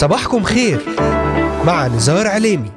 صباحكم 0.00 0.42
خير. 0.42 0.80
مع 1.66 1.86
نزار 1.86 2.26
عليمي. 2.26 2.70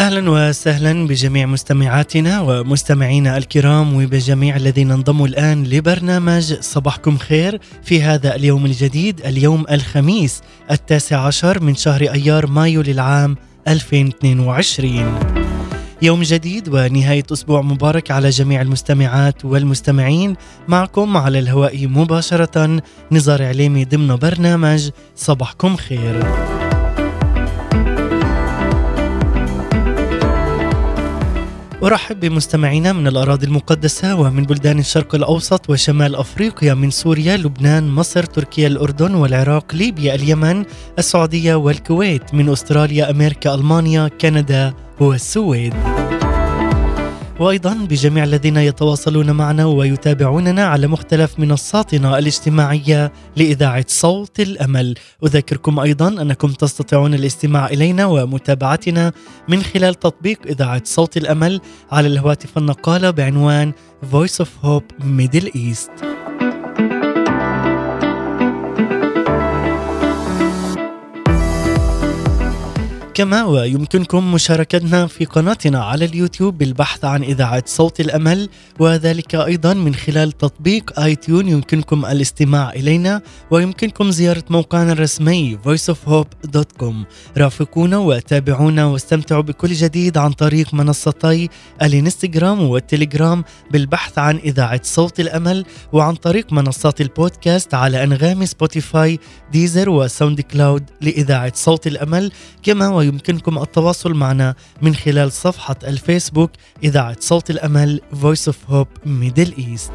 أهلا 0.00 0.30
وسهلا 0.30 1.06
بجميع 1.06 1.46
مستمعاتنا 1.46 2.40
ومستمعينا 2.40 3.36
الكرام 3.36 3.94
وبجميع 3.96 4.56
الذين 4.56 4.90
انضموا 4.90 5.26
الآن 5.26 5.64
لبرنامج 5.64 6.54
صباحكم 6.60 7.18
خير 7.18 7.60
في 7.82 8.02
هذا 8.02 8.34
اليوم 8.36 8.66
الجديد 8.66 9.20
اليوم 9.20 9.64
الخميس 9.70 10.42
التاسع 10.70 11.26
عشر 11.26 11.62
من 11.62 11.74
شهر 11.74 12.02
أيار 12.02 12.46
مايو 12.46 12.82
للعام 12.82 13.36
2022 13.68 15.43
يوم 16.02 16.22
جديد 16.22 16.68
ونهاية 16.68 17.24
أسبوع 17.32 17.62
مبارك 17.62 18.10
على 18.10 18.30
جميع 18.30 18.62
المستمعات 18.62 19.44
والمستمعين. 19.44 20.36
معكم 20.68 21.16
على 21.16 21.38
الهواء 21.38 21.86
مباشرة 21.86 22.82
نزار 23.12 23.42
عليمي 23.42 23.84
ضمن 23.84 24.16
برنامج 24.16 24.90
صباحكم 25.16 25.76
خير. 25.76 26.24
أرحب 31.84 32.20
بمستمعينا 32.20 32.92
من 32.92 33.06
الأراضي 33.06 33.46
المقدسة 33.46 34.14
ومن 34.20 34.42
بلدان 34.42 34.78
الشرق 34.78 35.14
الأوسط 35.14 35.70
وشمال 35.70 36.16
أفريقيا 36.16 36.74
من 36.74 36.90
سوريا، 36.90 37.36
لبنان، 37.36 37.88
مصر، 37.88 38.22
تركيا، 38.22 38.66
الأردن 38.66 39.14
والعراق، 39.14 39.74
ليبيا، 39.74 40.14
اليمن، 40.14 40.64
السعودية 40.98 41.54
والكويت، 41.54 42.34
من 42.34 42.48
أستراليا، 42.48 43.10
أمريكا، 43.10 43.54
ألمانيا، 43.54 44.08
كندا 44.20 44.74
والسويد. 45.00 45.74
وأيضا 47.40 47.74
بجميع 47.74 48.24
الذين 48.24 48.56
يتواصلون 48.56 49.30
معنا 49.30 49.64
ويتابعوننا 49.64 50.64
على 50.66 50.86
مختلف 50.86 51.38
منصاتنا 51.38 52.18
الاجتماعية 52.18 53.12
لإذاعة 53.36 53.84
صوت 53.88 54.40
الأمل، 54.40 54.94
أذكركم 55.24 55.80
أيضا 55.80 56.08
أنكم 56.08 56.48
تستطيعون 56.48 57.14
الاستماع 57.14 57.66
إلينا 57.66 58.06
ومتابعتنا 58.06 59.12
من 59.48 59.62
خلال 59.62 59.94
تطبيق 59.94 60.38
إذاعة 60.46 60.82
صوت 60.84 61.16
الأمل 61.16 61.60
على 61.92 62.06
الهواتف 62.08 62.58
النقالة 62.58 63.10
بعنوان 63.10 63.72
Voice 64.12 64.44
of 64.44 64.48
Hope 64.66 65.04
Middle 65.04 65.56
East. 65.56 66.23
كما 73.14 73.44
ويمكنكم 73.44 74.32
مشاركتنا 74.32 75.06
في 75.06 75.24
قناتنا 75.24 75.84
على 75.84 76.04
اليوتيوب 76.04 76.58
بالبحث 76.58 77.04
عن 77.04 77.22
إذاعة 77.22 77.62
صوت 77.66 78.00
الأمل 78.00 78.48
وذلك 78.78 79.34
أيضا 79.34 79.74
من 79.74 79.94
خلال 79.94 80.32
تطبيق 80.32 81.00
iTunes 81.00 81.48
يمكنكم 81.48 82.06
الاستماع 82.06 82.70
إلينا 82.72 83.22
ويمكنكم 83.50 84.10
زيارة 84.10 84.44
موقعنا 84.50 84.92
الرسمي 84.92 85.58
voiceofhope.com 85.66 86.94
رافقونا 87.38 87.98
وتابعونا 87.98 88.86
واستمتعوا 88.86 89.42
بكل 89.42 89.72
جديد 89.72 90.18
عن 90.18 90.32
طريق 90.32 90.74
منصتي 90.74 91.48
الانستغرام 91.82 92.62
والتليجرام 92.62 93.44
بالبحث 93.70 94.18
عن 94.18 94.36
إذاعة 94.36 94.80
صوت 94.82 95.20
الأمل 95.20 95.64
وعن 95.92 96.14
طريق 96.14 96.52
منصات 96.52 97.00
البودكاست 97.00 97.74
على 97.74 98.04
أنغامي 98.04 98.44
سبوتيفاي 98.44 99.18
Deezer 99.52 99.90
و 99.90 100.40
SoundCloud 100.40 100.84
لإذاعة 101.00 101.52
صوت 101.54 101.86
الأمل 101.86 102.32
كما 102.62 103.03
ويمكنكم 103.04 103.58
التواصل 103.58 104.14
معنا 104.14 104.54
من 104.82 104.94
خلال 104.94 105.32
صفحة 105.32 105.76
الفيسبوك 105.84 106.50
إذاعة 106.84 107.16
صوت 107.20 107.50
الأمل 107.50 108.00
Voice 108.12 108.52
of 108.52 108.56
Hope 108.72 109.06
Middle 109.06 109.58
East. 109.58 109.92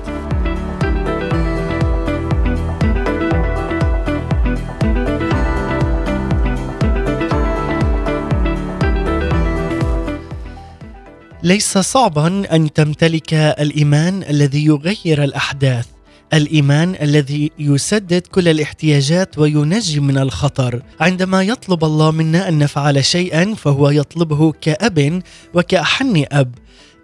ليس 11.44 11.78
صعبا 11.78 12.56
أن 12.56 12.74
تمتلك 12.74 13.34
الإيمان 13.34 14.24
الذي 14.24 14.66
يغير 14.66 15.24
الأحداث. 15.24 15.99
الإيمان 16.34 16.96
الذي 17.02 17.52
يسدد 17.60 18.28
كل 18.28 18.48
الاحتياجات 18.48 19.38
وينجي 19.38 20.00
من 20.00 20.18
الخطر. 20.18 20.82
عندما 21.00 21.44
يطلب 21.44 21.84
الله 21.84 22.12
منا 22.12 22.50
أن 22.50 22.58
نفعل 22.58 23.06
شيئا 23.06 23.54
فهو 23.54 23.90
يطلبه 23.90 24.52
كأب 24.52 25.22
وكأحن 25.54 26.26
أب. 26.32 26.52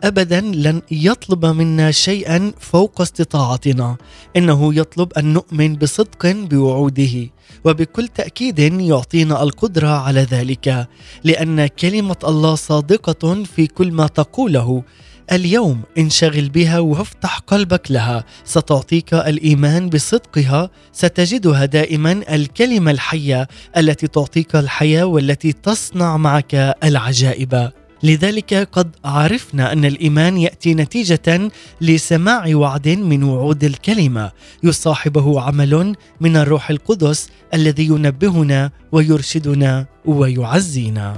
ابدا 0.03 0.41
لن 0.41 0.81
يطلب 0.91 1.45
منا 1.45 1.91
شيئا 1.91 2.53
فوق 2.59 3.01
استطاعتنا. 3.01 3.97
إنه 4.37 4.73
يطلب 4.75 5.13
أن 5.13 5.33
نؤمن 5.33 5.75
بصدق 5.75 6.31
بوعوده 6.31 7.29
وبكل 7.63 8.07
تأكيد 8.07 8.59
يعطينا 8.59 9.43
القدرة 9.43 9.87
على 9.87 10.21
ذلك. 10.21 10.87
لأن 11.23 11.67
كلمة 11.67 12.17
الله 12.23 12.55
صادقة 12.55 13.43
في 13.43 13.67
كل 13.67 13.91
ما 13.91 14.07
تقوله. 14.07 14.83
اليوم 15.31 15.81
انشغل 15.97 16.49
بها 16.49 16.79
وافتح 16.79 17.37
قلبك 17.37 17.91
لها. 17.91 18.23
ستعطيك 18.45 19.13
الإيمان 19.13 19.89
بصدقها. 19.89 20.69
ستجدها 20.91 21.65
دائما 21.65 22.21
الكلمة 22.29 22.91
الحية 22.91 23.47
التي 23.77 24.07
تعطيك 24.07 24.55
الحياة 24.55 25.05
والتي 25.05 25.53
تصنع 25.53 26.17
معك 26.17 26.75
العجائب. 26.83 27.71
لذلك 28.03 28.53
قد 28.71 28.95
عرفنا 29.05 29.73
أن 29.73 29.85
الإيمان 29.85 30.37
يأتي 30.37 30.73
نتيجة 30.73 31.51
لسماع 31.81 32.55
وعد 32.55 32.87
من 32.87 33.23
وعود 33.23 33.63
الكلمة. 33.63 34.31
يصاحبه 34.63 35.41
عمل 35.41 35.95
من 36.21 36.37
الروح 36.37 36.69
القدس 36.69 37.29
الذي 37.53 37.85
ينبهنا 37.85 38.71
ويرشدنا 38.91 39.85
ويعزينا. 40.05 41.17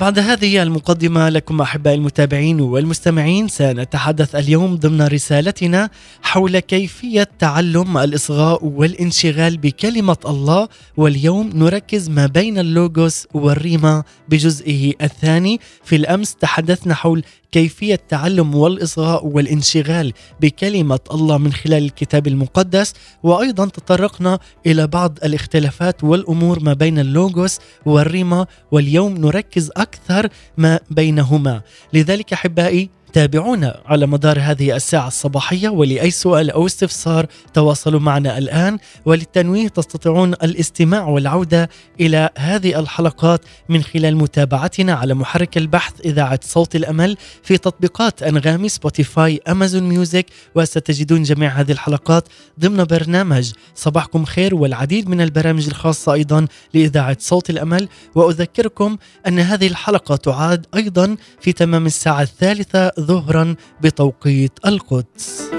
بعد 0.00 0.18
هذه 0.18 0.62
المقدمة 0.62 1.28
لكم 1.28 1.60
أحباء 1.60 1.94
المتابعين 1.94 2.60
والمستمعين 2.60 3.48
سنتحدث 3.48 4.34
اليوم 4.34 4.76
ضمن 4.76 5.02
رسالتنا 5.02 5.90
حول 6.22 6.58
كيفية 6.58 7.28
تعلم 7.38 7.98
الإصغاء 7.98 8.64
والانشغال 8.64 9.56
بكلمة 9.56 10.16
الله. 10.26 10.68
واليوم 10.96 11.50
نركز 11.54 12.08
ما 12.08 12.26
بين 12.26 12.58
اللوغوس 12.58 13.26
والريما 13.34 14.02
بجزئه 14.28 14.92
الثاني. 15.02 15.60
في 15.84 15.96
الأمس 15.96 16.34
تحدثنا 16.34 16.94
حول 16.94 17.22
كيفية 17.52 18.00
تعلم 18.08 18.54
والإصغاء 18.54 19.26
والانشغال 19.26 20.12
بكلمة 20.40 21.00
الله 21.12 21.38
من 21.38 21.52
خلال 21.52 21.84
الكتاب 21.84 22.26
المقدس. 22.26 22.94
وأيضا 23.22 23.66
تطرقنا 23.66 24.38
إلى 24.66 24.86
بعض 24.86 25.18
الاختلافات 25.24 26.04
والأمور 26.04 26.60
ما 26.60 26.72
بين 26.72 26.98
اللوغوس 26.98 27.58
والريما 27.86 28.46
واليوم 28.70 29.16
نركز 29.16 29.70
أكثر 29.76 30.28
ما 30.56 30.80
بينهما. 30.90 31.60
لذلك 31.92 32.32
أحبائي 32.32 32.90
تابعونا 33.12 33.80
على 33.86 34.06
مدار 34.06 34.38
هذه 34.40 34.76
الساعة 34.76 35.08
الصباحية 35.08 35.68
ولأي 35.68 36.10
سؤال 36.10 36.50
أو 36.50 36.66
استفسار 36.66 37.26
تواصلوا 37.54 38.00
معنا 38.00 38.38
الآن. 38.38 38.78
وللتنويه 39.04 39.68
تستطيعون 39.68 40.32
الاستماع 40.32 41.08
والعودة 41.08 41.70
إلى 42.00 42.30
هذه 42.38 42.80
الحلقات 42.80 43.40
من 43.68 43.82
خلال 43.82 44.16
متابعتنا 44.16 44.94
على 44.94 45.14
محرك 45.14 45.56
البحث 45.56 45.92
إذاعة 46.04 46.40
صوت 46.42 46.76
الأمل 46.76 47.16
في 47.42 47.58
تطبيقات 47.58 48.22
أنغامي 48.22 48.68
سبوتيفاي 48.68 49.40
Amazon 49.48 49.82
Music 49.82 50.26
وستجدون 50.54 51.22
جميع 51.22 51.50
هذه 51.50 51.72
الحلقات 51.72 52.28
ضمن 52.60 52.84
برنامج 52.84 53.52
صباحكم 53.74 54.24
خير 54.24 54.54
والعديد 54.54 55.08
من 55.08 55.20
البرامج 55.20 55.66
الخاصة 55.66 56.12
أيضا 56.12 56.46
لإذاعة 56.74 57.16
صوت 57.20 57.50
الأمل. 57.50 57.88
وأذكركم 58.14 58.96
أن 59.26 59.38
هذه 59.38 59.66
الحلقة 59.66 60.16
تعاد 60.16 60.66
أيضا 60.74 61.16
في 61.40 61.52
تمام 61.52 61.86
الساعة 61.86 62.22
الثالثة 62.22 62.92
ظهرا 63.00 63.54
بتوقيت 63.82 64.52
القدس. 64.66 65.50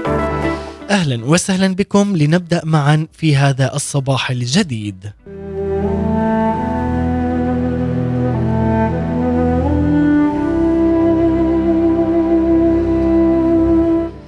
أهلا 0.90 1.24
وسهلا 1.24 1.74
بكم 1.74 2.16
لنبدأ 2.16 2.60
معا 2.64 3.06
في 3.12 3.36
هذا 3.36 3.74
الصباح 3.74 4.30
الجديد. 4.30 5.12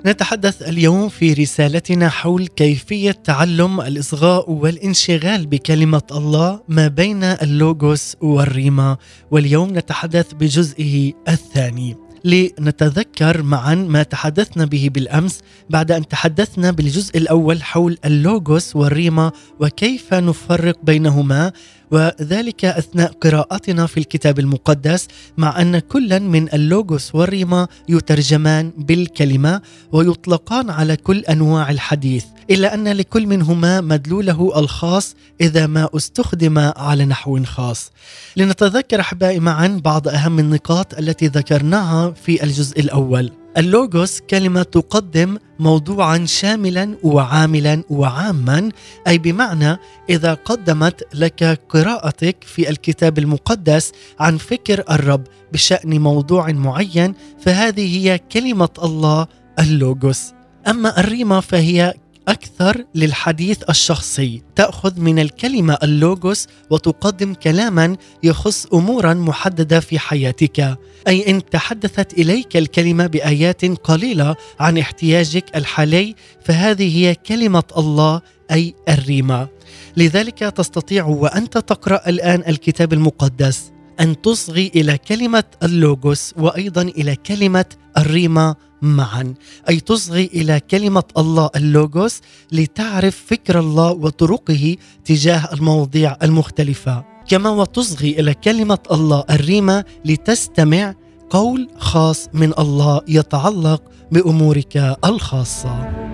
نتحدث 0.06 0.62
اليوم 0.62 1.08
في 1.08 1.32
رسالتنا 1.32 2.08
حول 2.08 2.46
كيفية 2.46 3.10
تعلم 3.10 3.81
الإصغاء 3.81 4.50
والانشغال 4.50 5.46
بكلمة 5.46 6.02
الله 6.12 6.60
ما 6.69 6.88
بين 6.88 7.25
اللوغوس 7.25 8.17
والريما 8.20 8.96
واليوم 9.31 9.78
نتحدث 9.78 10.34
بجزئه 10.34 11.12
الثاني 11.28 11.96
لنتذكر 12.25 13.43
معا 13.43 13.75
ما 13.75 14.03
تحدثنا 14.03 14.65
به 14.65 14.91
بالأمس 14.94 15.41
بعد 15.71 15.93
أن 15.93 16.09
تحدثنا 16.09 16.71
بالجزء 16.71 17.19
الأول 17.19 17.62
حول 17.62 17.99
اللوغوس 18.05 18.76
والريما 18.76 19.32
وكيف 19.61 20.15
نفرق 20.15 20.79
بينهما 20.82 21.53
وذلك 21.91 22.65
أثناء 22.65 23.12
قراءتنا 23.12 23.87
في 23.87 23.99
الكتاب 24.00 24.38
المقدس 24.38 25.09
مع 25.38 25.61
أن 25.61 25.79
كلا 25.79 26.19
من 26.19 26.55
اللوغوس 26.55 27.15
والريما 27.15 27.69
يترجمان 27.88 28.73
بالكلمة 28.79 29.61
ويطلقان 29.93 30.70
على 30.70 30.97
كل 30.97 31.19
أنواع 31.19 31.70
الحديث. 31.70 32.25
إلا 32.50 32.75
أن 32.75 32.88
لكل 32.88 33.26
منهما 33.26 33.81
مدلوله 33.81 34.52
الخاص 34.56 35.14
إذا 35.41 35.67
ما 35.67 35.88
استخدم 35.96 36.58
على 36.58 37.05
نحو 37.05 37.44
خاص. 37.44 37.93
لنتذكر 38.37 39.00
أحبائي 39.00 39.41
معا 39.41 39.81
بعض 39.85 40.08
أهم 40.08 40.38
النقاط 40.38 40.99
التي 40.99 41.26
ذكرناها 41.26 42.11
في 42.11 42.44
الجزء 42.44 42.81
الأول. 42.81 43.32
اللوغوس 43.56 44.20
كلمة 44.20 44.62
تقدم 44.62 45.38
موضوعا 45.58 46.25
شاملا 46.26 46.96
وعاملا 47.02 47.82
وعاما 47.91 48.69
أي 49.08 49.19
بمعنى 49.19 49.79
إذا 50.11 50.35
قدمت 50.35 51.02
لك 51.14 51.61
قراءتك 51.69 52.37
في 52.44 52.70
الكتاب 52.70 53.19
المقدس 53.19 53.93
عن 54.20 54.37
فكر 54.37 54.85
الرب 54.91 55.25
بشأن 55.52 56.00
موضوع 56.00 56.52
معين 56.52 57.14
فهذه 57.41 57.96
هي 57.96 58.19
كلمة 58.19 58.69
الله 58.82 59.26
اللوغوس 59.58 60.32
أما 60.69 61.00
الريما 61.00 61.41
فهي 61.41 61.94
أكثر 62.29 62.85
للحديث 62.94 63.62
الشخصي. 63.71 64.43
تأخذ 64.56 65.00
من 65.00 65.19
الكلمة 65.19 65.79
اللوغوس 65.82 66.47
وتقدم 66.71 67.35
كلاما 67.35 67.97
يخص 68.23 68.67
أمورا 68.67 69.15
محددة 69.15 69.81
في 69.81 69.99
حياتك. 69.99 70.79
أي 71.09 71.31
إن 71.31 71.44
تحدثت 71.44 72.12
إليك 72.12 72.56
الكلمة 72.56 73.06
بآيات 73.06 73.65
قليلة 73.65 74.37
عن 74.61 74.79
احتياجك 74.79 75.56
الحالي 75.56 76.15
فهذه 76.44 76.97
هي 76.97 77.15
كلمة 77.15 77.65
الله 77.76 78.21
أي 78.50 78.75
الريمة. 78.88 79.49
لذلك 79.97 80.38
تستطيع 80.38 81.05
وأنت 81.05 81.59
تقرأ 81.59 82.09
الآن 82.09 82.43
الكتاب 82.49 82.93
المقدس 82.93 83.73
أن 84.00 84.20
تصغي 84.20 84.70
إلى 84.77 84.99
كلمة 84.99 85.44
اللوغوس 85.62 86.35
وأيضا 86.37 86.82
إلى 86.82 87.17
كلمة 87.17 87.65
الريمة 87.99 88.56
معا. 88.82 89.35
أي 89.69 89.81
تصغي 89.81 90.31
إلى 90.35 90.61
كلمة 90.61 91.03
الله 91.17 91.50
اللوغوس 91.56 92.21
لتعرف 92.53 93.25
فكر 93.26 93.59
الله 93.59 93.91
وطرقه 93.91 94.76
تجاه 95.05 95.49
المواضيع 95.53 96.17
المختلفة. 96.23 97.05
كما 97.29 97.50
وتصغي 97.50 98.21
إلى 98.21 98.35
كلمة 98.35 98.79
الله 98.91 99.25
الريمة 99.31 99.85
لتستمع 100.05 100.94
قول 101.31 101.69
خاص 101.79 102.29
من 102.32 102.53
الله 102.59 103.00
يتعلق 103.09 103.82
بأمورك 104.12 104.97
الخاصة. 105.05 106.05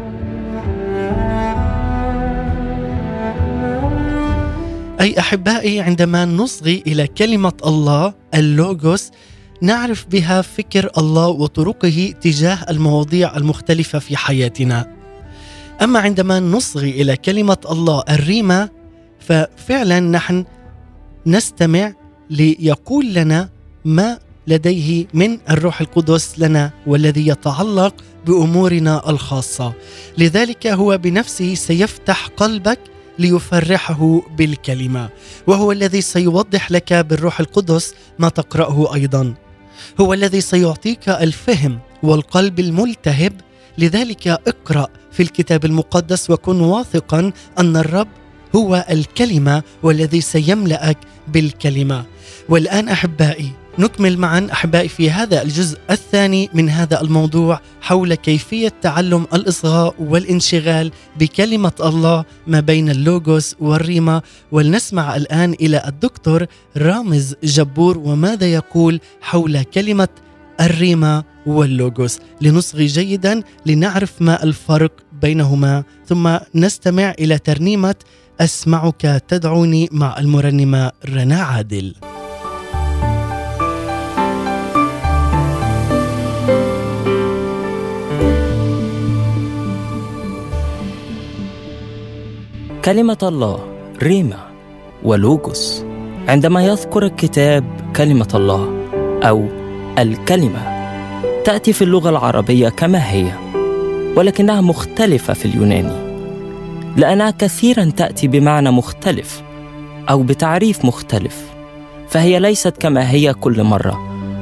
أي 5.01 5.19
أحبائي 5.19 5.81
عندما 5.81 6.25
نصغي 6.25 6.83
إلى 6.87 7.06
كلمة 7.06 7.53
الله 7.67 8.15
اللوغوس 8.35 9.11
نعرف 9.62 10.07
بها 10.07 10.43
فكر 10.43 10.91
الله 10.99 11.29
وطرقه 11.29 12.15
تجاه 12.21 12.59
المواضيع 12.71 13.37
المختلفة 13.37 13.99
في 13.99 14.17
حياتنا. 14.17 14.97
أما 15.83 16.01
عندما 16.01 16.41
نصغي 16.41 16.91
إلى 17.03 17.17
كلمة 17.17 17.59
الله 17.71 18.03
الريمة 18.11 18.69
ففعلا 19.21 20.01
نحن 20.01 20.45
نستمع 21.27 21.93
ليقول 22.31 23.15
لنا 23.15 23.49
ما 23.85 24.19
لديه 24.47 25.07
من 25.15 25.39
الروح 25.51 25.81
القدس 25.81 26.39
لنا 26.39 26.71
والذي 26.87 27.27
يتعلق 27.27 27.95
بأمورنا 28.27 29.11
الخاصة. 29.11 29.73
لذلك 30.19 30.67
هو 30.67 30.99
بنفسه 30.99 31.55
سيفتح 31.55 32.27
قلبك 32.27 32.79
ليفرحه 33.19 34.23
بالكلمة 34.37 35.09
وهو 35.47 35.73
الذي 35.73 36.01
سيوضح 36.01 36.71
لك 36.71 36.93
بالروح 36.93 37.41
القدس 37.41 37.95
ما 38.19 38.29
تقرأه 38.29 38.95
أيضا. 38.95 39.35
هو 40.01 40.15
الذي 40.15 40.41
سيعطيك 40.41 41.09
الفهم 41.09 41.79
والقلب 42.03 42.61
الملتهب. 42.61 43.33
لذلك 43.79 44.29
اقرأ 44.29 44.89
في 45.13 45.23
الكتاب 45.23 45.65
المقدس 45.65 46.31
وكن 46.31 46.61
واثقا 46.61 47.33
أن 47.59 47.77
الرب 47.77 48.09
هو 48.57 48.87
الكلمة 48.91 49.63
والذي 49.83 50.21
سيملأك 50.21 50.99
بالكلمة. 51.29 52.05
والآن 52.49 52.89
أحبائي 52.89 53.53
نكمل 53.78 54.19
معا 54.19 54.49
أحبائي 54.52 54.88
في 54.88 55.11
هذا 55.11 55.43
الجزء 55.43 55.78
الثاني 55.90 56.50
من 56.55 56.69
هذا 56.69 57.00
الموضوع 57.00 57.61
حول 57.81 58.14
كيفية 58.14 58.72
تعلم 58.82 59.26
الإصغاء 59.34 59.94
والانشغال 59.99 60.93
بكلمة 61.19 61.72
الله 61.81 62.25
ما 62.46 62.61
بين 62.61 62.90
اللوغوس 62.90 63.56
والريما. 63.61 64.22
ولنسمع 64.52 65.17
الآن 65.17 65.52
إلى 65.52 65.82
الدكتور 65.87 66.46
رامز 66.76 67.34
جبور 67.44 67.99
وماذا 67.99 68.52
يقول 68.52 69.00
حول 69.20 69.62
كلمة 69.62 70.08
الريما 70.61 71.25
واللوغوس. 71.46 72.19
لنصغي 72.40 72.87
جيدا 72.87 73.43
لنعرف 73.67 74.12
ما 74.22 74.43
الفرق 74.43 74.93
بينهما. 75.22 75.84
ثم 76.06 76.38
نستمع 76.55 77.14
إلى 77.19 77.38
ترنيمة 77.38 77.94
أسمعك 78.40 79.22
تدعوني 79.28 79.88
مع 79.93 80.19
المرنمة 80.19 80.93
رنا 81.08 81.43
عادل. 81.43 81.94
كلمة 92.85 93.19
الله 93.23 93.59
ريما 94.03 94.38
ولوجوس 95.03 95.85
عندما 96.29 96.65
يذكر 96.65 97.03
الكتاب 97.03 97.65
كلمة 97.97 98.29
الله 98.35 98.87
أو 99.23 99.47
الكلمة 99.99 100.81
تأتي 101.44 101.73
في 101.73 101.85
اللغة 101.85 102.11
العربية 102.11 102.69
كما 102.69 103.11
هي 103.11 103.32
ولكنها 104.17 104.61
مختلفة 104.61 105.35
في 105.35 105.44
اليوناني. 105.44 106.11
لأنها 106.97 107.31
كثيرا 107.31 107.85
تأتي 107.97 108.29
بمعنى 108.29 108.71
مختلف 108.71 109.43
أو 110.11 110.23
بتعريف 110.23 110.85
مختلف 110.85 111.44
فهي 112.09 112.38
ليست 112.38 112.77
كما 112.79 113.11
هي 113.11 113.35
كل 113.35 113.62
مرة 113.62 113.99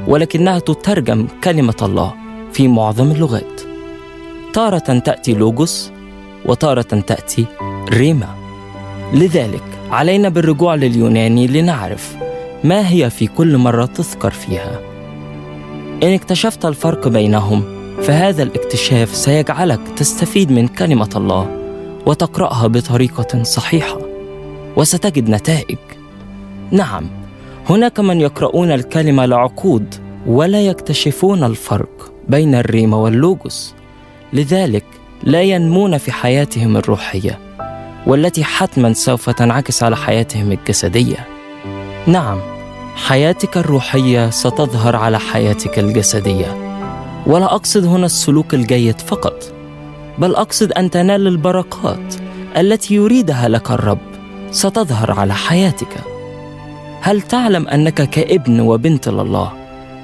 ولكنها 0.07 0.59
تترجم 0.59 1.27
كلمة 1.43 1.77
الله 1.81 2.13
في 2.53 2.67
معظم 2.67 3.11
اللغات. 3.11 3.61
تارة 4.53 4.99
تأتي 4.99 5.33
لوجوس 5.33 5.91
وتارة 6.45 6.81
تأتي 6.81 7.45
ريما. 7.89 8.35
لذلك 9.13 9.63
علينا 9.91 10.29
بالرجوع 10.29 10.75
لليوناني 10.75 11.47
لنعرف 11.47 12.15
ما 12.63 12.89
هي 12.89 13.09
في 13.09 13.27
كل 13.27 13.57
مرة 13.57 13.85
تذكر 13.85 14.31
فيها. 14.31 14.79
إن 16.03 16.13
اكتشفت 16.13 16.65
الفرق 16.65 17.07
بينهم 17.07 17.63
فهذا 18.01 18.43
الاكتشاف 18.43 19.15
سيجعلك 19.15 19.79
تستفيد 19.97 20.51
من 20.51 20.67
كلمة 20.67 21.09
الله 21.15 21.47
وتقرأها 22.05 22.67
بطريقة 22.67 23.43
صحيحة 23.43 23.97
وستجد 24.75 25.29
نتائج. 25.29 25.77
نعم 26.71 27.07
هناك 27.69 27.99
من 27.99 28.21
يقرؤون 28.21 28.71
الكلمة 28.71 29.25
لعقود 29.25 29.95
ولا 30.27 30.61
يكتشفون 30.61 31.43
الفرق 31.43 32.11
بين 32.27 32.55
الريم 32.55 32.93
واللوجوس 32.93 33.73
لذلك 34.33 34.85
لا 35.23 35.41
ينمون 35.41 35.97
في 35.97 36.11
حياتهم 36.11 36.77
الروحية 36.77 37.39
والتي 38.07 38.43
حتما 38.43 38.93
سوف 38.93 39.29
تنعكس 39.29 39.83
على 39.83 39.97
حياتهم 39.97 40.51
الجسدية. 40.51 41.27
نعم 42.07 42.39
حياتك 42.95 43.57
الروحية 43.57 44.29
ستظهر 44.29 44.95
على 44.95 45.19
حياتك 45.19 45.79
الجسدية. 45.79 46.69
ولا 47.27 47.45
أقصد 47.45 47.85
هنا 47.85 48.05
السلوك 48.05 48.53
الجيد 48.53 48.99
فقط 48.99 49.53
بل 50.17 50.35
أقصد 50.35 50.71
أن 50.71 50.89
تنال 50.89 51.27
البركات 51.27 52.15
التي 52.57 52.95
يريدها 52.95 53.49
لك 53.49 53.71
الرب 53.71 53.99
ستظهر 54.51 55.11
على 55.11 55.33
حياتك. 55.33 55.95
هل 57.01 57.21
تعلم 57.21 57.67
أنك 57.67 58.09
كابن 58.09 58.59
وبنت 58.59 59.09
لله 59.09 59.51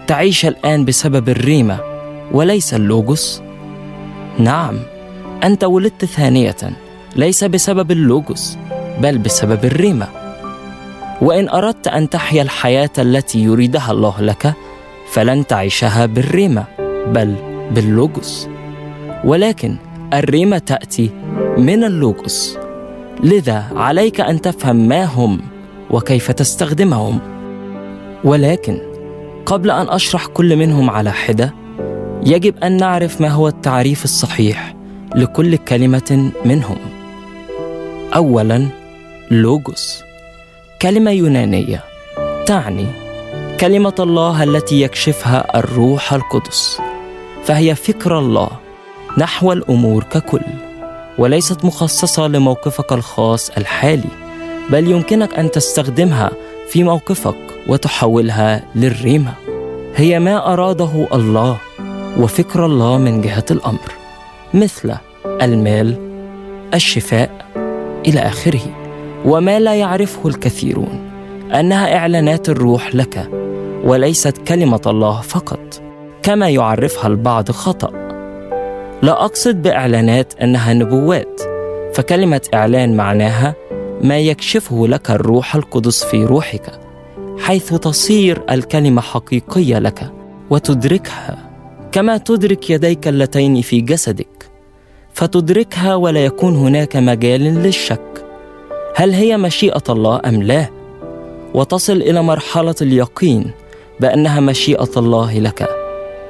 تعيش 0.08 0.46
الآن 0.46 0.86
بسبب 0.86 1.30
الريمة 1.30 1.80
وليس 2.32 2.74
اللوجوس 2.74 3.42
نعم. 4.40 4.95
أنت 5.44 5.64
ولدت 5.64 6.06
ثانية. 6.06 6.56
ليس 7.16 7.44
بسبب 7.44 7.92
اللوجوس 7.92 8.58
بل 9.02 9.18
بسبب 9.18 9.66
الريمة 9.66 10.08
وإن 11.22 11.50
أردت 11.50 11.88
أن 11.88 12.10
تحيا 12.10 12.42
الحياة 12.42 12.90
التي 13.00 13.40
يريدها 13.40 13.92
الله 13.92 14.22
لك 14.22 14.54
فلن 15.12 15.48
تعيشها 15.48 16.06
بالريمة 16.06 16.64
بل 17.08 17.36
باللوجوس 17.72 18.48
ولكن 19.24 19.76
الريمة 20.14 20.58
تأتي 20.58 21.10
من 21.58 21.84
اللوجوس 21.84 22.58
لذا 23.24 23.64
عليك 23.76 24.22
أن 24.22 24.42
تفهم 24.42 24.76
ما 24.76 25.04
هم 25.04 25.42
وكيف 25.90 26.32
تستخدمهم. 26.32 27.20
ولكن 28.24 28.78
قبل 29.46 29.72
أن 29.72 29.90
أشرح 29.90 30.26
كل 30.26 30.56
منهم 30.56 30.90
على 30.90 31.12
حدة 31.12 31.54
يجب 32.26 32.58
أن 32.58 32.78
نعرف 32.78 33.22
ما 33.22 33.30
هو 33.30 33.48
التعريف 33.48 34.04
الصحيح. 34.04 34.75
لكل 35.16 35.56
كلمة 35.58 36.32
منهم. 36.46 36.78
أولاً 38.16 38.86
لوجوس 39.32 40.04
كلمة 40.82 41.12
يونانية 41.12 41.84
تعني 42.46 42.88
كلمة 43.60 43.94
الله 44.00 44.44
التي 44.44 44.82
يكشفها 44.82 45.60
الروح 45.60 46.14
القدس 46.14 46.82
فهي 47.44 47.76
فكر 47.76 48.20
الله 48.20 48.50
نحو 49.18 49.52
الأمور 49.52 50.04
ككل 50.04 50.42
وليست 51.18 51.66
مخصصة 51.66 52.28
لموقفك 52.28 52.94
الخاص 52.94 53.50
الحالي 53.50 54.10
بل 54.70 54.92
يمكنك 54.92 55.34
أن 55.40 55.52
تستخدمها 55.52 56.32
في 56.70 56.84
موقفك 56.84 57.38
وتحولها 57.68 58.64
للريمة 58.76 59.34
هي 59.96 60.20
ما 60.20 60.54
أراده 60.54 61.08
الله 61.14 61.58
وفكر 62.18 62.66
الله 62.66 62.98
من 62.98 63.22
جهة 63.22 63.46
الأمر 63.52 63.92
مثل 64.54 64.96
المال 65.42 65.96
الشفاء 66.74 67.46
إلى 68.08 68.20
آخره. 68.20 68.62
وما 69.26 69.60
لا 69.60 69.76
يعرفه 69.76 70.30
الكثيرون 70.30 71.00
أنها 71.54 71.96
إعلانات 71.98 72.50
الروح 72.50 72.96
لك 72.96 73.30
وليست 73.84 74.38
كلمة 74.38 74.82
الله 74.88 75.22
فقط. 75.22 75.82
كما 76.24 76.50
يعرفها 76.50 77.08
البعض 77.08 77.52
خطأ. 77.52 77.92
لا 79.02 79.26
أقصد 79.26 79.62
بإعلانات 79.62 80.34
أنها 80.42 80.74
نبوات 80.74 81.42
فكلمة 81.94 82.42
إعلان 82.54 82.98
معناها 82.98 83.56
ما 84.02 84.20
يكشفه 84.20 84.88
لك 84.88 85.12
الروح 85.12 85.56
القدس 85.56 86.04
في 86.04 86.26
روحك 86.26 86.80
حيث 87.40 87.74
تصير 87.74 88.44
الكلمة 88.52 89.02
حقيقية 89.02 89.80
لك 89.80 90.12
وتدركها. 90.50 91.38
كما 91.92 92.18
تدرك 92.18 92.70
يديك 92.70 93.08
اللتين 93.08 93.62
في 93.62 93.82
جسدك. 93.82 94.55
فتدركها 95.16 95.96
ولا 95.96 96.26
يكون 96.26 96.56
هناك 96.56 96.98
مجال 96.98 97.42
للشك. 97.42 98.26
هل 98.96 99.14
هي 99.14 99.38
مشيئة 99.38 99.84
الله 99.90 100.22
أم 100.26 100.44
لا؟ 100.44 100.70
وتصل 101.54 101.94
إلى 101.94 102.24
مرحلة 102.24 102.76
اليقين 102.82 103.52
بأنها 104.00 104.40
مشيئة 104.40 104.90
الله 104.98 105.40
لك. 105.40 105.70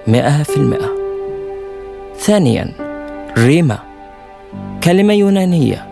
مئة 0.08 0.44
في 0.44 0.58
المئة. 0.58 0.90
ثانيا 2.18 2.74
ريما. 3.38 3.80
كلمة 4.84 5.14
يونانية 5.14 5.88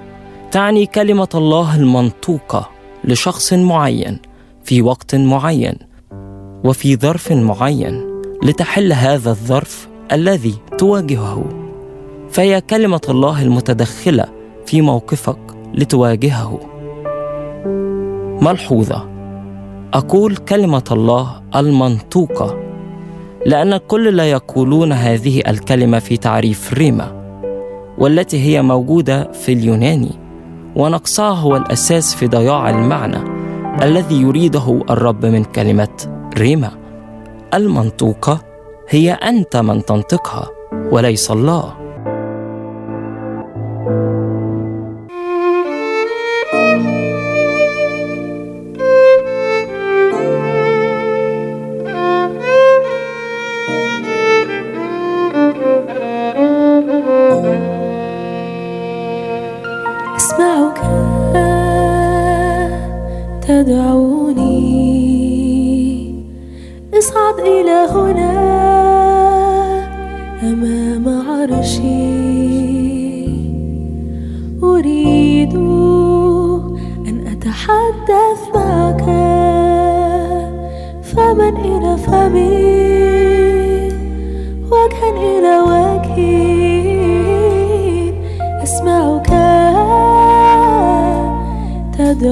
تعني 0.51 0.85
كلمة 0.85 1.29
الله 1.35 1.75
المنطوقة 1.75 2.69
لشخص 3.03 3.53
معين 3.53 4.19
في 4.63 4.81
وقت 4.81 5.15
معين 5.15 5.75
وفي 6.63 6.95
ظرف 6.95 7.31
معين 7.31 8.21
لتحل 8.43 8.93
هذا 8.93 9.29
الظرف 9.29 9.87
الذي 10.11 10.55
تواجهه. 10.77 11.62
فهي 12.33 12.61
كلمة 12.61 13.01
الله 13.09 13.41
المتدخلة 13.41 14.25
في 14.65 14.81
موقفك 14.81 15.37
لتواجهه. 15.73 16.59
ملحوظة. 18.41 19.09
أقول 19.93 20.35
كلمة 20.37 20.83
الله 20.91 21.41
المنطوقة 21.55 22.59
لأن 23.45 23.73
الكل 23.73 24.15
لا 24.15 24.31
يقولون 24.31 24.91
هذه 24.91 25.41
الكلمة 25.47 25.99
في 25.99 26.17
تعريف 26.17 26.73
ريما 26.73 27.11
والتي 27.97 28.39
هي 28.39 28.61
موجودة 28.61 29.31
في 29.31 29.53
اليوناني 29.53 30.11
ونقصها 30.75 31.29
هو 31.29 31.57
الأساس 31.57 32.15
في 32.15 32.27
ضياع 32.27 32.69
المعنى 32.69 33.17
الذي 33.83 34.21
يريده 34.21 34.81
الرب 34.89 35.25
من 35.25 35.43
كلمة 35.43 35.97
ريما. 36.37 36.71
المنطوقة 37.53 38.39
هي 38.89 39.11
أنت 39.11 39.57
من 39.57 39.85
تنطقها 39.85 40.49
وليس 40.91 41.31
الله. 41.31 41.82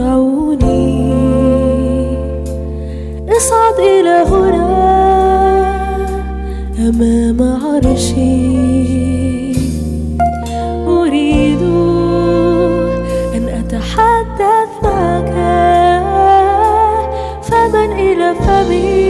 تدعوني 0.01 1.11
اصعد 3.37 3.79
إلى 3.79 4.25
هنا 4.29 4.71
أمام 6.89 7.39
عرشي. 7.41 8.41
أريد 10.87 11.61
أن 13.35 13.43
أتحدث 13.59 14.71
معك 14.83 15.33
فمن 17.43 17.91
إلى 17.91 18.35
فمي؟ 18.35 19.00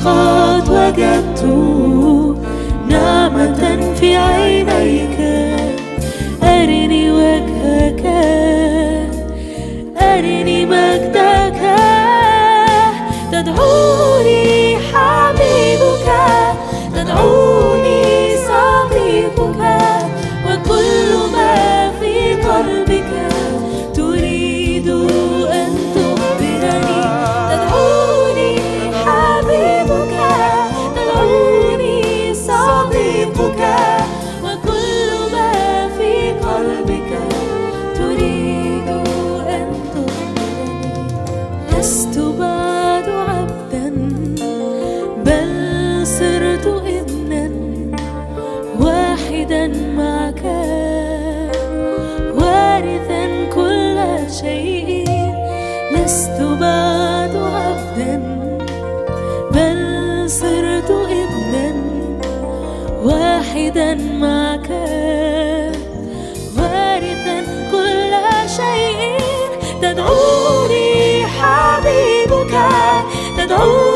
كنت 0.00 0.39
تدعوني 73.50 73.89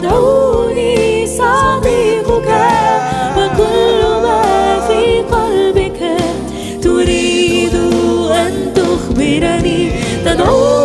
تدعوني 0.00 1.26
صديقك 1.26 2.48
وكل 3.36 4.02
ما 4.22 4.42
في 4.88 5.20
قلبك 5.20 6.00
تريد 6.82 7.74
أن 8.30 8.72
تخبرني. 8.74 9.92
تدعوني 10.24 10.79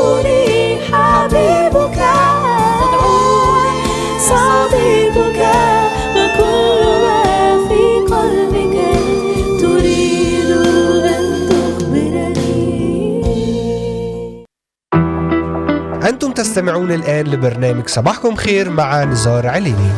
تستمعون 16.35 16.91
الآن 16.91 17.27
لبرنامج 17.27 17.87
صباحكم 17.87 18.35
خير 18.35 18.69
مع 18.69 19.03
نزار 19.03 19.47
عليني. 19.47 19.89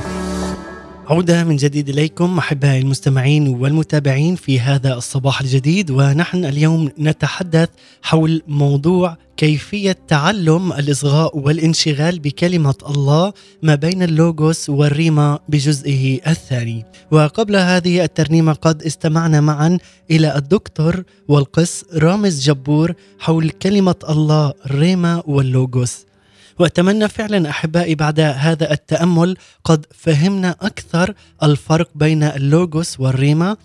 عودة 1.08 1.44
من 1.44 1.56
جديد 1.56 1.90
إليكم 1.90 2.38
أحبائي 2.38 2.80
المستمعين 2.80 3.48
والمتابعين 3.48 4.36
في 4.36 4.60
هذا 4.60 4.94
الصباح 4.94 5.42
الجديد 5.42 5.92
ونحن 5.92 6.46
اليوم 6.46 6.90
نتحدث 7.00 7.70
حول 8.02 8.42
موضوع 8.48 9.18
كيفية 9.38 9.98
تعلم 10.08 10.74
الإصغاء 10.74 11.38
والانشغال 11.38 12.20
بكلمة 12.20 12.76
الله 12.90 13.34
ما 13.64 13.76
بين 13.76 14.04
اللوغوس 14.04 14.70
والريما 14.70 15.40
بجزئه 15.50 16.32
الثاني. 16.32 16.86
وقبل 17.12 17.56
هذه 17.56 18.04
الترنيمة 18.04 18.54
قد 18.54 18.84
استمعنا 18.84 19.42
معا 19.42 19.78
إلى 20.12 20.36
الدكتور 20.38 21.04
والقس 21.28 21.86
رامز 21.94 22.42
جبور 22.42 22.94
حول 23.20 23.50
كلمة 23.50 23.96
الله 24.10 24.54
الريما 24.66 25.24
واللوغوس. 25.28 26.08
وأتمنى 26.60 27.08
فعلا 27.08 27.50
أحبائي 27.50 27.96
بعد 27.96 28.20
هذا 28.20 28.72
التأمل 28.74 29.38
قد 29.64 29.86
فهمنا 29.96 30.56
أكثر 30.62 31.14
الفرق 31.44 31.90
بين 31.96 32.24
اللوغوس 32.24 33.00
والريما. 33.00 33.58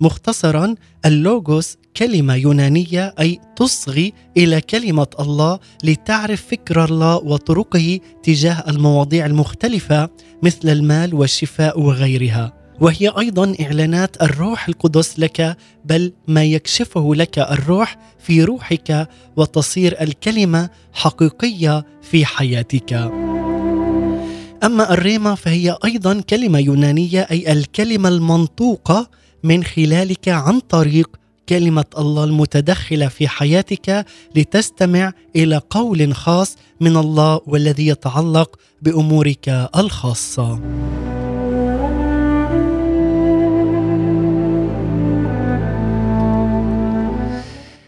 مختصرا 0.00 0.74
اللوغوس 1.06 1.76
كلمة 1.96 2.34
يونانية 2.34 3.14
أي 3.20 3.40
تصغي 3.56 4.12
إلى 4.36 4.60
كلمة 4.60 5.06
الله 5.20 5.58
لتعرف 5.84 6.46
فكر 6.50 6.84
الله 6.84 7.16
وطرقه 7.16 8.00
تجاه 8.22 8.64
المواضيع 8.68 9.26
المختلفة 9.26 10.10
مثل 10.42 10.68
المال 10.68 11.14
والشفاء 11.14 11.80
وغيرها. 11.80 12.61
وهي 12.82 13.12
أيضا 13.18 13.54
إعلانات 13.60 14.22
الروح 14.22 14.68
القدس 14.68 15.18
لك 15.18 15.56
بل 15.84 16.12
ما 16.28 16.44
يكشفه 16.44 17.14
لك 17.14 17.38
الروح 17.38 17.98
في 18.18 18.44
روحك 18.44 19.08
وتصير 19.36 20.00
الكلمة 20.00 20.70
حقيقية 20.92 21.84
في 22.02 22.26
حياتك. 22.26 22.92
أما 24.64 24.92
الريما 24.92 25.34
فهي 25.34 25.76
أيضا 25.84 26.20
كلمة 26.20 26.58
يونانية 26.58 27.20
أي 27.30 27.52
الكلمة 27.52 28.08
المنطوقة 28.08 29.10
من 29.42 29.64
خلالك 29.64 30.28
عن 30.28 30.60
طريق 30.60 31.16
كلمة 31.48 31.84
الله 31.98 32.24
المتدخلة 32.24 33.08
في 33.08 33.28
حياتك 33.28 34.06
لتستمع 34.36 35.12
إلى 35.36 35.60
قول 35.70 36.14
خاص 36.14 36.56
من 36.80 36.96
الله 36.96 37.40
والذي 37.46 37.86
يتعلق 37.86 38.56
بأمورك 38.82 39.70
الخاصة. 39.76 40.60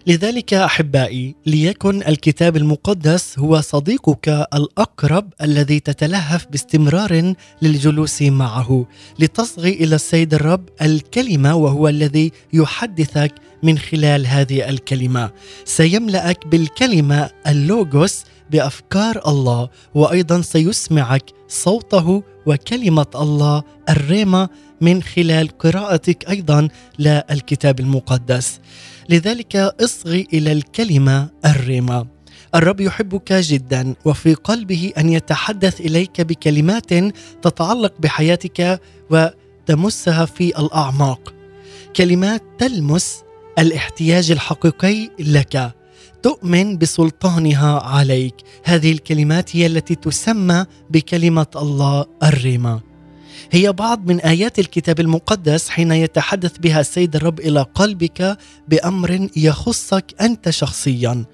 لذلك 0.07 0.55
أحبائي 0.55 1.35
ليكن 1.47 2.03
الكتاب 2.03 2.57
المقدس 2.57 3.39
هو 3.39 3.61
صديقك 3.61 4.29
الأقرب 4.55 5.33
الذي 5.43 5.81
تتلهف 5.81 6.47
باستمرار 6.51 7.35
للجلوس 7.63 8.23
معه 8.23 8.87
لتصغي 9.19 9.73
إلى 9.73 9.95
السيد 9.95 10.35
الرب 10.35 10.69
الكلمة 10.83 11.55
وهو 11.55 11.89
الذي 11.89 12.33
يحدثك 12.53 13.35
من 13.63 13.79
خلال 13.79 14.27
هذه 14.27 14.69
الكلمة. 14.69 15.31
سيملأك 15.65 16.47
بالكلمة 16.47 17.31
اللوغوس 17.47 18.25
بأفكار 18.51 19.29
الله 19.29 19.69
وأيضا 19.95 20.41
سيسمعك 20.41 21.31
صوته 21.49 22.23
وكلمة 22.47 23.07
الله 23.15 23.63
الريما 23.89 24.49
من 24.81 25.03
خلال 25.03 25.49
قراءتك 25.59 26.29
أيضا 26.29 26.69
للكتاب 26.99 27.81
المقدس. 27.81 28.61
لذلك 29.09 29.57
اصغي 29.57 30.27
إلى 30.33 30.53
الكلمة 30.53 31.31
الريما 31.47 32.07
الرب 32.55 32.81
يحبك 32.81 33.33
جدا 33.33 33.95
وفي 34.05 34.35
قلبه 34.35 34.93
أن 34.99 35.09
يتحدث 35.09 35.81
إليك 35.81 36.21
بكلمات 36.21 36.95
تتعلق 37.43 37.93
بحياتك 37.99 38.81
وتمسها 39.11 40.25
في 40.25 40.59
الأعماق. 40.59 41.35
كلمات 41.97 42.43
تلمس 42.59 43.23
الاحتياج 43.59 44.31
الحقيقي 44.31 45.11
لك. 45.19 45.73
تؤمن 46.23 46.79
بسلطانها 46.79 47.81
عليك. 47.81 48.35
هذه 48.65 48.93
الكلمات 48.93 49.57
هي 49.57 49.67
التي 49.67 49.95
تسمى 49.95 50.67
بكلمة 50.91 51.47
الله 51.57 52.07
الريما 52.23 52.81
هي 53.55 53.73
بعض 53.73 54.11
من 54.11 54.21
آيات 54.21 54.59
الكتاب 54.59 55.01
المقدس 55.01 55.69
حين 55.69 55.93
يتحدث 55.93 56.59
بها 56.59 56.81
السيد 56.81 57.17
الرب 57.17 57.41
إلى 57.41 57.67
قلبك 57.75 58.39
بأمر 58.69 59.29
يخصك 59.37 60.15
أنت 60.21 60.51
شخصيا. 60.51 61.25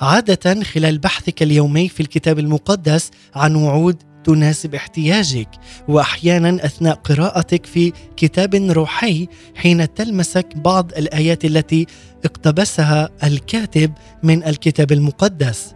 عادة 0.00 0.62
خلال 0.62 0.98
بحثك 0.98 1.42
اليومي 1.42 1.88
في 1.88 2.00
الكتاب 2.00 2.38
المقدس 2.38 3.10
عن 3.34 3.54
وعود 3.54 4.02
تناسب 4.24 4.74
احتياجك 4.74 5.48
واحيانا 5.88 6.64
أثناء 6.66 6.94
قراءتك 6.94 7.66
في 7.66 7.92
كتاب 8.16 8.54
روحي 8.54 9.28
حين 9.54 9.94
تلمسك 9.94 10.56
بعض 10.56 10.92
الآيات 10.92 11.44
التي 11.44 11.86
اقتبسها 12.24 13.08
الكاتب 13.24 13.92
من 14.22 14.44
الكتاب 14.44 14.92
المقدس. 14.92 15.74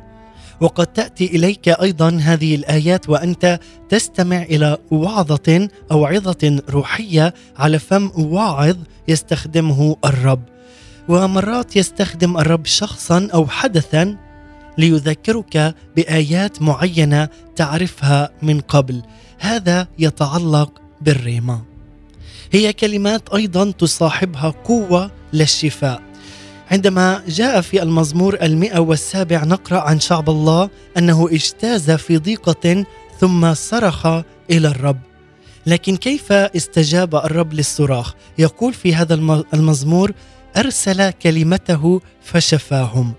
وقد 0.62 0.87
تأتي 0.87 1.27
إليك 1.27 1.68
أيضا 1.68 2.18
هذه 2.22 2.55
الآيات 2.55 3.09
وأنت 3.09 3.61
تستمع 3.88 4.42
إلى 4.42 4.79
وعظة 4.90 5.68
أو 5.90 6.07
عظة 6.07 6.62
روحية 6.70 7.35
على 7.57 7.79
فم 7.79 8.11
واعظ 8.14 8.77
يستخدمه 9.09 9.96
الرب. 10.05 10.42
ومرات 11.09 11.77
يستخدم 11.77 12.37
الرب 12.38 12.66
شخصا 12.66 13.29
أو 13.35 13.46
حدثا 13.46 14.16
ليذكرك 14.79 15.75
بآيات 15.96 16.62
معينة 16.62 17.29
تعرفها 17.57 18.31
من 18.42 18.61
قبل. 18.61 19.03
هذا 19.38 19.88
يتعلق 19.98 20.81
بالريما 21.01 21.61
هي 22.53 22.72
كلمات 22.72 23.35
أيضا 23.35 23.70
تصاحبها 23.70 24.55
قوة 24.64 25.11
للشفاء. 25.33 26.12
عندما 26.70 27.22
جاء 27.29 27.61
في 27.61 27.83
المزمور 27.83 28.38
المئة 28.42 28.79
والسابع 28.79 29.44
نقرأ 29.44 29.81
عن 29.81 30.01
شعب 30.01 30.31
الله 30.31 30.70
أنه 30.98 31.29
اجتاز 31.33 31.90
في 31.90 32.18
ضيقة 32.18 32.85
ثم 33.20 33.55
صرخ 33.55 34.07
إلى 34.51 34.68
الرب. 34.68 34.98
لكن 35.66 35.96
كيف 35.96 36.33
استجاب 36.33 37.14
الرب 37.14 37.53
للصراخ؟ 37.53 38.14
يقول 38.38 38.75
في 38.75 38.94
هذا 38.94 39.14
الم- 39.14 39.44
المزمور 39.55 40.12
أرسل 40.57 41.11
كلمته 41.11 42.01
فشفاهم. 42.22 43.12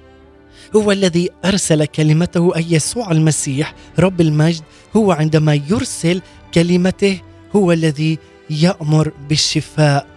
هو 0.76 0.92
الذي 0.92 1.30
أرسل 1.46 1.86
كلمته 1.86 2.56
أي 2.56 2.66
يسوع 2.70 3.12
المسيح 3.12 3.74
رب 4.00 4.22
المجد 4.22 4.62
هو 4.96 5.12
عندما 5.12 5.54
يرسل 5.70 6.22
كلمته 6.54 7.22
هو 7.56 7.72
الذي 7.72 8.20
يأمر 8.50 9.12
بالشفاء 9.30 10.08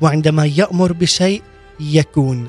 وعندما 0.00 0.46
يأمر 0.46 0.92
بشيء 0.92 1.42
يكون. 1.80 2.48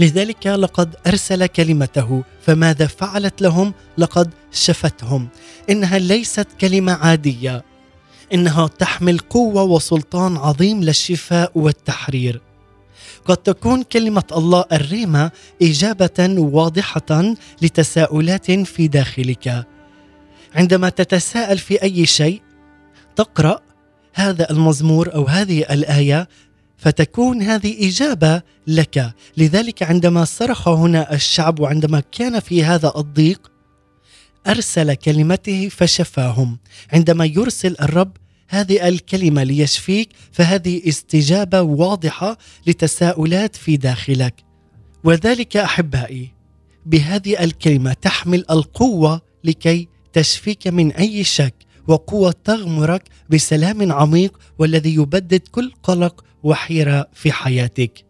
لذلك 0.00 0.46
لقد 0.46 0.96
أرسل 1.06 1.46
كلمته 1.46 2.24
فماذا 2.42 2.86
فعلت 2.86 3.42
لهم؟ 3.42 3.74
لقد 3.98 4.30
شفتهم. 4.52 5.28
إنها 5.70 5.98
ليست 5.98 6.46
كلمة 6.60 6.92
عادية. 6.92 7.64
إنها 8.34 8.66
تحمل 8.66 9.18
قوة 9.18 9.62
وسلطان 9.62 10.36
عظيم 10.36 10.82
للشفاء 10.82 11.52
والتحرير. 11.54 12.40
قد 13.24 13.36
تكون 13.36 13.82
كلمة 13.82 14.24
الله 14.32 14.64
الريمة 14.72 15.30
إجابة 15.62 16.34
واضحة 16.38 17.34
لتساؤلات 17.62 18.50
في 18.50 18.88
داخلك. 18.88 19.66
عندما 20.54 20.88
تتساءل 20.88 21.58
في 21.58 21.82
أي 21.82 22.06
شيء 22.06 22.42
تقرأ 23.16 23.60
هذا 24.14 24.50
المزمور 24.50 25.14
أو 25.14 25.24
هذه 25.24 25.60
الآية 25.70 26.28
فتكون 26.76 27.42
هذه 27.42 27.88
إجابة 27.88 28.42
لك. 28.66 29.14
لذلك 29.36 29.82
عندما 29.82 30.24
صرخ 30.24 30.68
هنا 30.68 31.14
الشعب 31.14 31.60
وعندما 31.60 32.02
كان 32.12 32.40
في 32.40 32.64
هذا 32.64 32.92
الضيق 32.96 33.52
أرسل 34.46 34.94
كلمته 34.94 35.68
فشفاهم. 35.68 36.58
عندما 36.92 37.24
يرسل 37.24 37.76
الرب 37.82 38.16
هذه 38.48 38.88
الكلمة 38.88 39.42
ليشفيك 39.42 40.08
فهذه 40.32 40.88
استجابة 40.88 41.60
واضحة 41.62 42.38
لتساؤلات 42.66 43.56
في 43.56 43.76
داخلك. 43.76 44.34
وذلك 45.04 45.56
أحبائي 45.56 46.32
بهذه 46.86 47.44
الكلمة 47.44 47.92
تحمل 47.92 48.44
القوة 48.50 49.20
لكي 49.44 49.88
تشفيك 50.12 50.66
من 50.66 50.92
أي 50.92 51.24
شك 51.24 51.54
وقوة 51.88 52.34
تغمرك 52.44 53.02
بسلام 53.30 53.92
عميق 53.92 54.38
والذي 54.58 54.94
يبدد 54.94 55.40
كل 55.50 55.72
قلق 55.82 56.24
وحيرة 56.46 57.06
في 57.12 57.32
حياتك. 57.32 58.04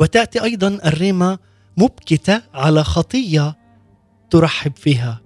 وتأتي 0.00 0.42
أيضا 0.42 0.68
الريمه 0.84 1.38
مبكتة 1.76 2.42
على 2.54 2.84
خطية 2.84 3.56
ترحب 4.30 4.72
فيها 4.76 5.20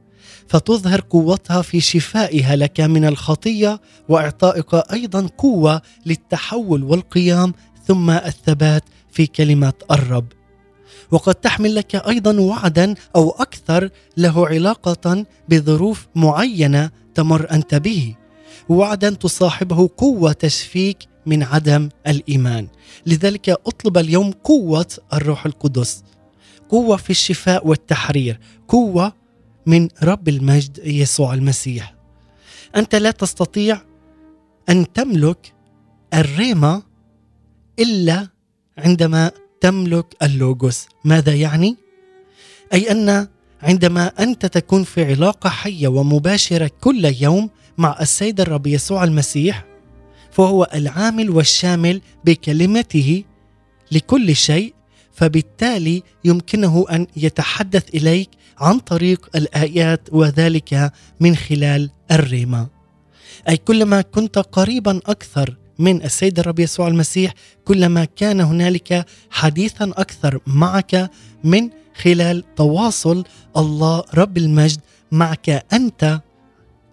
فتظهر 0.49 1.01
قوتها 1.11 1.63
في 1.63 1.81
شفائها 1.81 2.57
لك 2.57 2.81
من 2.81 3.05
الخطية 3.05 3.81
وإعطائك 4.09 4.75
أيضا 4.75 5.29
قوة 5.39 5.83
للتحول 6.07 6.83
والقيام 6.85 7.55
ثم 7.87 8.11
الثبات 8.11 8.85
في 9.11 9.27
كلمة 9.27 9.73
الرب. 9.91 10.27
وقد 11.11 11.35
تحمل 11.35 11.75
لك 11.75 11.95
أيضا 11.95 12.41
وعدا 12.41 12.95
أو 13.17 13.31
أكثر 13.31 13.91
له 14.17 14.49
علاقة 14.49 15.27
بظروف 15.49 16.07
معينة 16.15 16.91
تمر 17.15 17.51
أنت 17.51 17.75
به. 17.75 18.15
وعدا 18.69 19.11
تصاحبه 19.11 19.91
قوة 19.97 20.33
تشفيك 20.33 20.99
من 21.29 21.43
عدم 21.43 21.89
الإيمان. 22.07 22.69
لذلك 23.07 23.49
أطلب 23.49 23.99
اليوم 23.99 24.31
قوة 24.31 24.87
الروح 25.13 25.47
القدس. 25.47 26.05
قوة 26.69 26.97
في 26.97 27.11
الشفاء 27.11 27.67
والتحرير. 27.67 28.41
قوة 28.69 29.13
من 29.67 29.89
رب 30.03 30.29
المجد 30.29 30.79
يسوع 30.85 31.35
المسيح. 31.35 31.95
أنت 32.77 32.95
لا 32.95 33.11
تستطيع 33.11 33.81
أن 34.69 34.93
تملك 34.93 35.55
الريمه 36.15 36.83
إلا 37.79 38.29
عندما 38.79 39.31
تملك 39.61 40.17
اللوغوس. 40.23 40.87
ماذا 41.05 41.35
يعني؟ 41.35 41.77
أي 42.73 42.91
أن 42.91 43.29
عندما 43.63 44.07
أنت 44.07 44.47
تكون 44.47 44.85
في 44.85 45.05
علاقة 45.05 45.51
حية 45.51 45.89
ومباشرة 45.89 46.71
كل 46.81 47.15
يوم 47.21 47.51
مع 47.79 47.99
السيد 48.01 48.41
الرب 48.41 48.67
يسوع 48.67 49.05
المسيح 49.05 49.68
فهو 50.39 50.69
العامل 50.75 51.31
والشامل 51.31 52.01
بكلمته 52.25 53.25
لكل 53.93 54.37
شيء 54.37 54.75
فبالتالي 55.13 56.03
يمكنه 56.25 56.87
أن 56.91 57.07
يتحدث 57.17 57.95
إليك 57.95 58.31
عن 58.59 58.79
طريق 58.79 59.29
الآيات 59.37 60.09
وذلك 60.13 60.93
من 61.21 61.37
خلال 61.37 61.91
الريمه 62.11 62.67
أي 63.49 63.57
كلما 63.57 64.01
كنت 64.01 64.39
قريبا 64.39 65.01
أكثر 65.07 65.57
من 65.79 66.03
السيد 66.03 66.39
الرب 66.39 66.59
يسوع 66.59 66.89
المسيح 66.89 67.35
كلما 67.65 68.05
كان 68.05 68.41
هنالك 68.41 69.07
حديثا 69.31 69.93
أكثر 69.97 70.41
معك 70.47 71.11
من 71.45 71.71
خلال 72.03 72.55
تواصل 72.55 73.25
الله 73.57 74.05
رب 74.15 74.39
المجد 74.39 74.81
معك 75.13 75.65
أنت 75.73 76.21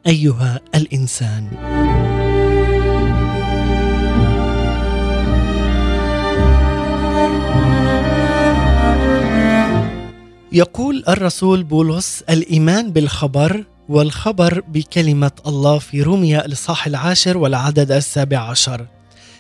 أيها 0.07 0.59
الإنسان. 0.75 2.14
يقول 10.55 11.03
الرسول 11.07 11.63
بولس 11.63 12.23
الإيمان 12.29 12.91
بالخبر 12.91 13.65
والخبر 13.89 14.61
بكلمة 14.67 15.31
الله 15.47 15.79
في 15.79 16.01
روميا 16.01 16.45
الإصحاح 16.45 16.87
العاشر 16.87 17.37
والعدد 17.37 17.91
السابع 17.91 18.37
عشر. 18.37 18.85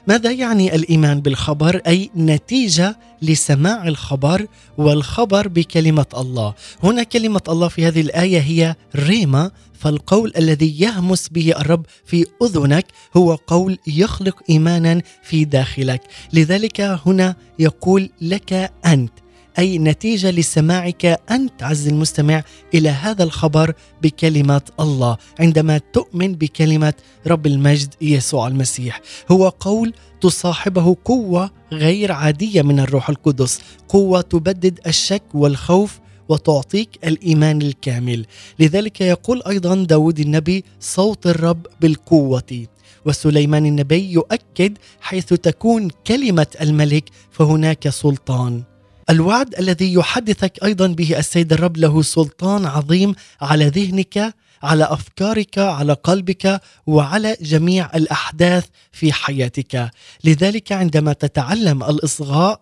ماذا 0.07 0.31
يعني 0.31 0.75
الإيمان 0.75 1.21
بالخبر؟ 1.21 1.81
أي 1.87 2.09
نتيجة 2.15 2.97
لسماع 3.21 3.87
الخبر 3.87 4.47
والخبر 4.77 5.47
بكلمة 5.47 6.05
الله. 6.17 6.53
هنا 6.83 7.03
كلمة 7.03 7.41
الله 7.49 7.67
في 7.67 7.87
هذه 7.87 8.01
الآية 8.01 8.39
هي 8.39 8.75
ريما 8.95 9.51
فالقول 9.73 10.33
الذي 10.37 10.81
يهمس 10.81 11.29
به 11.29 11.53
الرب 11.59 11.85
في 12.05 12.25
أذنك 12.43 12.85
هو 13.17 13.35
قول 13.35 13.77
يخلق 13.87 14.43
إيمانا 14.49 15.01
في 15.23 15.45
داخلك. 15.45 16.01
لذلك 16.33 16.81
هنا 16.81 17.35
يقول 17.59 18.09
لك 18.21 18.71
أنت 18.85 19.24
أي 19.59 19.77
نتيجة 19.77 20.31
لسماعك 20.31 21.05
أنت 21.31 21.63
عز 21.63 21.87
المستمع 21.87 22.43
إلى 22.73 22.89
هذا 22.89 23.23
الخبر 23.23 23.73
بكلمة 24.01 24.61
الله. 24.79 25.17
عندما 25.39 25.77
تؤمن 25.77 26.33
بكلمة 26.33 26.93
رب 27.27 27.47
المجد 27.47 27.93
يسوع 28.01 28.47
المسيح 28.47 29.01
هو 29.31 29.49
قول 29.49 29.93
تصاحبه 30.21 30.97
قوة 31.05 31.51
غير 31.71 32.11
عادية 32.11 32.61
من 32.61 32.79
الروح 32.79 33.09
القدس. 33.09 33.59
قوة 33.89 34.21
تبدد 34.21 34.79
الشك 34.87 35.23
والخوف 35.33 35.99
وتعطيك 36.29 36.89
الإيمان 37.03 37.61
الكامل. 37.61 38.25
لذلك 38.59 39.01
يقول 39.01 39.43
أيضا 39.47 39.75
داود 39.75 40.19
النبي 40.19 40.63
صوت 40.79 41.27
الرب 41.27 41.67
بالقوة. 41.81 42.65
وسليمان 43.05 43.65
النبي 43.65 44.11
يؤكد 44.11 44.77
حيث 45.01 45.25
تكون 45.25 45.89
كلمة 46.07 46.47
الملك 46.61 47.09
فهناك 47.31 47.89
سلطان. 47.89 48.63
الوعد 49.09 49.55
الذي 49.59 49.93
يحدثك 49.93 50.63
أيضا 50.63 50.87
به 50.87 51.19
السيد 51.19 51.53
الرب 51.53 51.77
له 51.77 52.01
سلطان 52.01 52.65
عظيم 52.65 53.15
على 53.41 53.67
ذهنك 53.67 54.33
على 54.63 54.83
أفكارك 54.83 55.57
على 55.57 55.93
قلبك 55.93 56.61
وعلى 56.87 57.37
جميع 57.41 57.89
الأحداث 57.95 58.65
في 58.91 59.13
حياتك. 59.13 59.91
لذلك 60.23 60.71
عندما 60.71 61.13
تتعلم 61.13 61.83
الإصغاء 61.83 62.61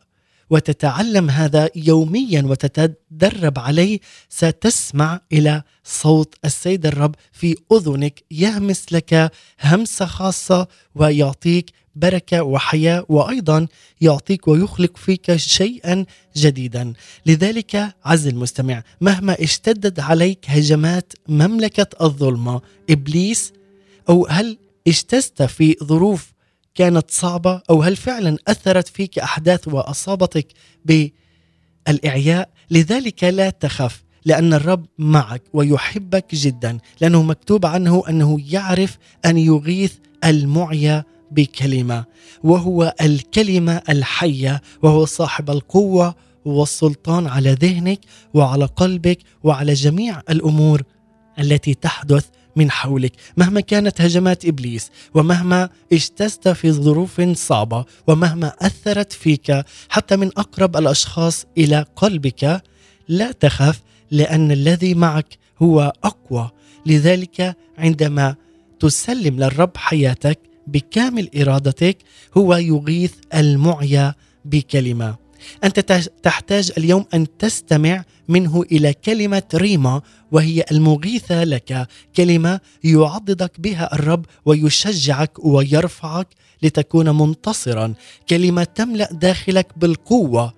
وتتعلم 0.50 1.30
هذا 1.30 1.70
يوميا 1.76 2.42
وتتدرب 2.46 3.60
عليه 3.60 4.00
ستسمع 4.30 5.22
إلى 5.32 5.64
صوت 5.84 6.36
السيد 6.46 6.86
الرب 6.86 7.16
في 7.32 7.56
أذنك 7.72 8.24
يهمس 8.32 8.86
لك 8.94 9.32
همسة 9.62 10.06
خاصة 10.06 10.68
ويعطيك 10.96 11.72
بركة 11.96 12.44
وحياة 12.44 13.06
وأيضا 13.10 13.68
يعطيك 14.02 14.48
ويخلق 14.48 14.98
فيك 14.98 15.36
شيئا 15.36 16.06
جديدا. 16.38 16.94
لذلك 17.26 17.96
عز 18.06 18.28
المستمع 18.28 18.84
مهما 19.02 19.44
اشتدت 19.44 20.00
عليك 20.00 20.46
هجمات 20.48 21.14
مملكة 21.28 21.88
الظلمة 22.02 22.62
إبليس 22.90 23.54
أو 24.10 24.28
هل 24.30 24.58
اجتزت 24.88 25.44
في 25.44 25.76
ظروف 25.84 26.34
كانت 26.76 27.12
صعبة 27.12 27.62
أو 27.70 27.84
هل 27.84 27.96
فعلا 27.96 28.38
أثرت 28.48 28.88
فيك 28.88 29.20
أحداث 29.20 29.68
وأصابتك 29.68 30.48
بالإعياء 30.86 32.50
لذلك 32.72 33.24
لا 33.24 33.50
تخف 33.50 34.04
لأن 34.26 34.54
الرب 34.54 34.86
معك 34.98 35.42
ويحبك 35.54 36.36
جدا. 36.36 36.78
لأنه 37.02 37.24
مكتوب 37.24 37.66
عنه 37.66 38.04
أنه 38.10 38.40
يعرف 38.50 38.98
أن 39.26 39.38
يغيث 39.38 39.94
المعيا 40.26 41.04
بكلمة 41.34 42.06
وهو 42.44 42.96
الكلمة 43.02 43.82
الحية 43.90 44.62
وهو 44.84 45.06
صاحب 45.06 45.50
القوة 45.50 46.16
والسلطان 46.46 47.28
على 47.28 47.52
ذهنك 47.52 48.00
وعلى 48.34 48.66
قلبك 48.66 49.20
وعلى 49.44 49.74
جميع 49.74 50.22
الأمور 50.30 50.84
التي 51.40 51.74
تحدث 51.74 52.26
من 52.56 52.72
حولك. 52.72 53.12
مهما 53.38 53.62
كانت 53.62 54.02
هجمات 54.02 54.46
إبليس 54.46 54.92
ومهما 55.14 55.70
اجتزت 55.94 56.48
في 56.48 56.72
ظروف 56.72 57.22
صعبة 57.22 57.86
ومهما 58.08 58.54
أثرت 58.62 59.14
فيك 59.14 59.66
حتى 59.90 60.16
من 60.16 60.28
أقرب 60.28 60.78
الأشخاص 60.78 61.46
إلى 61.58 61.86
قلبك 61.96 62.62
لا 63.08 63.32
تخف 63.32 63.82
لأن 64.12 64.52
الذي 64.52 64.94
معك 64.94 65.38
هو 65.62 65.94
أقوى. 66.04 66.50
لذلك 66.86 67.56
عندما 67.78 68.36
تسلم 68.80 69.40
للرب 69.40 69.78
حياتك 69.78 70.40
بكامل 70.68 71.30
إرادتك 71.42 71.98
هو 72.38 72.56
يغيث 72.56 73.14
المعيا 73.34 74.14
بكلمة. 74.46 75.16
أنت 75.64 75.80
تحتاج 76.24 76.72
اليوم 76.78 77.06
أن 77.14 77.38
تستمع 77.38 78.04
منه 78.28 78.62
إلى 78.72 78.94
كلمة 78.94 79.44
ريما 79.56 80.02
وهي 80.32 80.66
المغيثة 80.72 81.44
لك. 81.44 81.88
كلمة 82.16 82.60
يعضدك 82.84 83.60
بها 83.60 83.96
الرب 83.96 84.26
ويشجعك 84.46 85.46
ويرفعك 85.46 86.28
لتكون 86.64 87.10
منتصرا. 87.10 87.94
كلمة 88.30 88.64
تملأ 88.64 89.10
داخلك 89.12 89.68
بالقوة. 89.78 90.54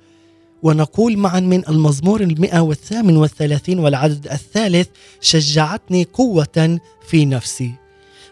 ونقول 0.63 1.17
معا 1.17 1.39
من 1.39 1.67
المزمور 1.69 2.21
المئة 2.21 2.59
والثامن 2.59 3.17
والثلاثين 3.17 3.79
والعدد 3.79 4.27
الثالث 4.27 4.87
شجعتني 5.21 6.03
قوة 6.13 6.79
في 7.07 7.25
نفسي. 7.25 7.84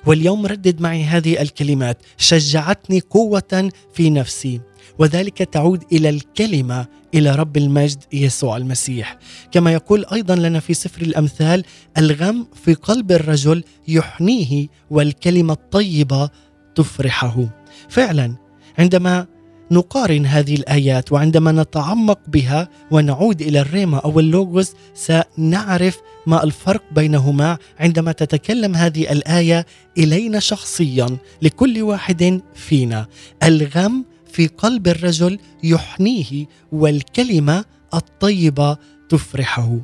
واليوم 0.05 0.45
ردد 0.45 0.81
معي 0.81 1.03
هذه 1.03 1.41
الكلمات. 1.41 1.97
شجعتني 2.17 2.99
قوة 2.99 3.71
في 3.93 4.09
نفسي. 4.09 4.61
وذلك 4.99 5.37
تعود 5.37 5.83
إلى 5.91 6.09
الكلمة 6.09 6.85
إلى 7.13 7.35
رب 7.35 7.57
المجد 7.57 8.03
يسوع 8.13 8.57
المسيح. 8.57 9.17
كما 9.51 9.73
يقول 9.73 10.05
أيضا 10.13 10.35
لنا 10.35 10.59
في 10.59 10.73
سفر 10.73 11.01
الأمثال 11.01 11.63
الغم 11.97 12.47
في 12.65 12.73
قلب 12.73 13.11
الرجل 13.11 13.63
يحنيه 13.87 14.67
والكلمة 14.89 15.53
الطيبة 15.53 16.29
تفرحه. 16.75 17.49
فعلا 17.89 18.35
عندما 18.79 19.27
نقارن 19.71 20.25
هذه 20.25 20.55
الآيات 20.55 21.11
وعندما 21.11 21.51
نتعمق 21.51 22.19
بها 22.27 22.69
ونعود 22.91 23.41
إلى 23.41 23.61
الريما 23.61 23.97
أو 23.97 24.19
اللوغوس 24.19 24.73
سنعرف 24.93 26.01
ما 26.27 26.43
الفرق 26.43 26.83
بينهما 26.91 27.57
عندما 27.79 28.11
تتكلم 28.11 28.75
هذه 28.75 29.11
الآية 29.11 29.65
إلينا 29.97 30.39
شخصيا 30.39 31.17
لكل 31.41 31.81
واحد 31.81 32.41
فينا. 32.55 33.07
الغم 33.43 34.05
في 34.31 34.47
قلب 34.47 34.87
الرجل 34.87 35.39
يحنيه 35.63 36.45
والكلمة 36.71 37.65
الطيبة 37.93 38.77
تفرحه. 39.09 39.77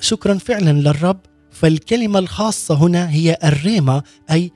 شكرا, 0.00 0.38
فعلا 0.38 0.72
للرب 0.72 1.20
فالكلمة 1.50 2.18
الخاصة 2.18 2.74
هنا 2.74 3.10
هي 3.10 3.38
الريما 3.44 4.02
أي 4.30 4.50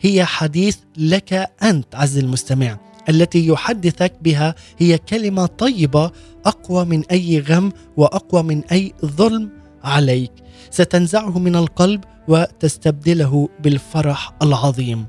هي 0.00 0.24
حديث 0.24 0.76
لك 0.96 1.50
أنت 1.62 1.94
عز 1.94 2.18
المستمع. 2.18 2.78
التي 3.08 3.46
يحدثك 3.46 4.12
بها 4.22 4.54
هي 4.78 4.98
كلمة 4.98 5.46
طيبة 5.46 6.10
أقوى 6.46 6.84
من 6.84 7.04
أي 7.10 7.40
غم 7.40 7.72
وأقوى 7.96 8.42
من 8.42 8.64
أي 8.64 8.92
ظلم 9.04 9.50
عليك. 9.84 10.32
ستنزعه 10.70 11.38
من 11.38 11.56
القلب 11.56 12.04
وتستبدله 12.28 13.48
بالفرح 13.60 14.32
العظيم. 14.42 15.06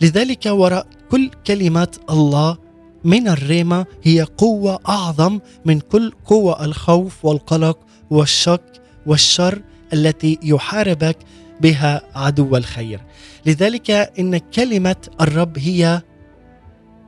لذلك 0.00 0.46
وراء 0.46 0.86
كل 1.10 1.30
كلمة 1.46 1.88
الله 2.10 2.56
من 3.04 3.28
الريمة 3.28 3.86
هي 4.02 4.22
قوة 4.22 4.78
أعظم 4.88 5.40
من 5.64 5.80
كل 5.80 6.12
قوة 6.24 6.64
الخوف 6.64 7.24
والقلق 7.24 7.78
والشك 8.10 8.62
والشر 9.06 9.62
التي 9.92 10.38
يحاربك 10.42 11.16
بها 11.60 12.02
عدو 12.14 12.56
الخير. 12.56 13.00
لذلك 13.46 13.90
إن 13.90 14.38
كلمة 14.38 14.96
الرب 15.20 15.58
هي 15.58 16.02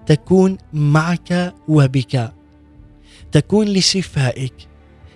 تكون 0.06 0.58
معك 0.72 1.54
وبك. 1.68 2.32
تكون 3.32 3.68
لشفائك. 3.68 4.54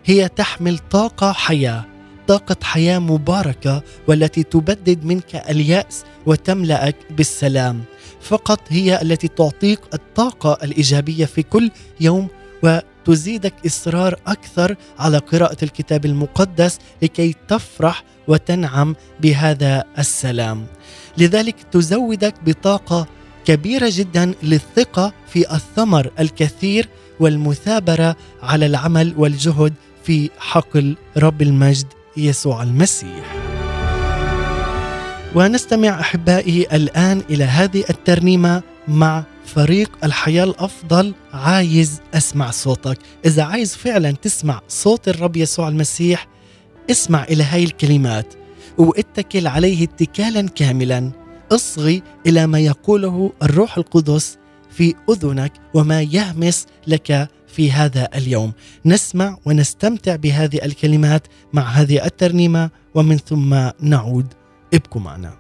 هي 0.05 0.29
تحمل 0.29 0.79
طاقة 0.79 1.33
حياة. 1.33 1.85
طاقة 2.29 2.57
حياة 2.62 2.98
مباركة 2.98 3.83
والتي 4.09 4.42
تبدد 4.42 5.05
منك 5.05 5.35
اليأس 5.35 6.05
وتملأك 6.26 6.96
بالسلام. 7.11 7.83
فقط 8.20 8.61
هي 8.68 9.03
التي 9.03 9.29
تعطيك 9.29 9.81
الطاقة 9.94 10.59
الإيجابية 10.64 11.24
في 11.24 11.42
كل 11.42 11.70
يوم 12.00 12.29
وتزيدك 12.62 13.55
إصرار 13.66 14.20
أكثر 14.26 14.76
على 14.98 15.18
قراءة 15.18 15.57
الكتاب 15.62 16.05
المقدس 16.05 16.79
لكي 17.03 17.35
تفرح 17.48 18.05
وتنعم 18.29 18.96
بهذا 19.20 19.85
السلام. 19.98 20.66
لذلك 21.18 21.57
تزودك 21.72 22.35
بطاقة 22.46 23.07
كبيرة 23.51 23.91
جدا 23.93 24.35
للثقة 24.43 25.13
في 25.29 25.55
الثمر 25.55 26.11
الكثير 26.21 26.89
والمثابرة 27.21 28.17
على 28.43 28.67
العمل 28.67 29.15
والجهد 29.17 29.75
في 30.05 30.31
حقل 30.39 30.97
رب 31.17 31.43
المجد 31.43 31.87
يسوع 32.17 32.63
المسيح. 32.63 33.35
ونستمع 35.35 36.01
أحبائي 36.01 36.67
الآن 36.73 37.23
إلى 37.31 37.45
هذه 37.45 37.85
الترنيمة 37.91 38.63
مع 38.89 39.25
فريق 39.47 39.91
الحياة 40.05 40.45
الأفضل 40.45 41.15
عايز 41.33 42.01
أسمع 42.15 42.51
صوتك، 42.51 42.99
إذا 43.25 43.43
عايز 43.43 43.77
فعلا 43.77 44.11
تسمع 44.11 44.61
صوت 44.69 45.09
الرب 45.09 45.37
يسوع 45.37 45.69
المسيح 45.69 46.27
اسمع 46.91 47.25
إلى 47.25 47.45
هاي 47.45 47.65
الكلمات 47.65 48.35
واتكل 48.79 49.47
عليه 49.47 49.85
اتكالا 49.85 50.49
كاملا 50.49 51.19
أصغي 51.53 52.03
إلى 52.27 52.47
ما 52.47 52.59
يقوله 52.59 53.33
الروح 53.43 53.79
القدس 53.79 54.39
في 54.71 54.95
أذنك 55.11 55.53
وما 55.75 56.03
يهمس 56.03 56.67
لك 56.87 57.29
في 57.49 57.73
هذا 57.73 58.09
اليوم. 58.15 58.53
نسمع 58.87 59.37
ونستمتع 59.45 60.17
بهذه 60.17 60.65
الكلمات 60.65 61.27
مع 61.53 61.63
هذه 61.63 62.05
الترنيمة 62.05 62.71
ومن 62.95 63.17
ثم 63.17 63.71
نعود. 63.81 64.27
ابقوا 64.75 65.03
معنا. 65.03 65.39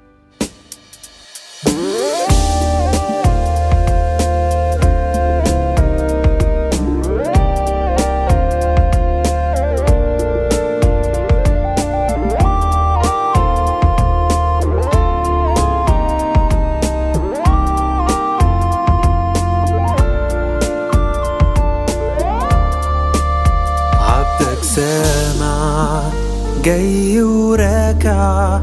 جاي 26.64 27.22
وراكع. 27.22 28.60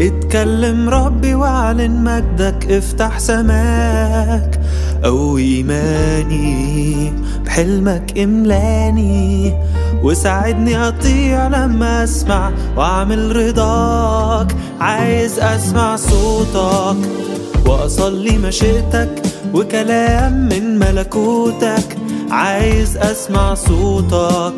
اتكلم 0.00 0.88
ربي 0.88 1.34
واعلن 1.34 2.04
مجدك 2.04 2.72
افتح 2.72 3.18
سماك. 3.18 4.60
قوي 5.04 5.56
إيماني 5.56 7.12
بحلمك 7.44 8.18
املاني. 8.18 9.54
وساعدني 10.02 10.88
أطيع 10.88 11.48
لما 11.48 12.04
أسمع 12.04 12.50
وأعمل 12.76 13.36
رضاك. 13.36 14.56
عايز 14.80 15.38
أسمع 15.38 15.96
صوتك 15.96 16.96
وأصلي 17.66 18.38
مشيئتك 18.38 19.22
وكلام 19.54 20.48
من 20.48 20.78
ملكوتك. 20.78 21.96
عايز 22.30 22.96
أسمع 22.96 23.54
صوتك 23.54 24.54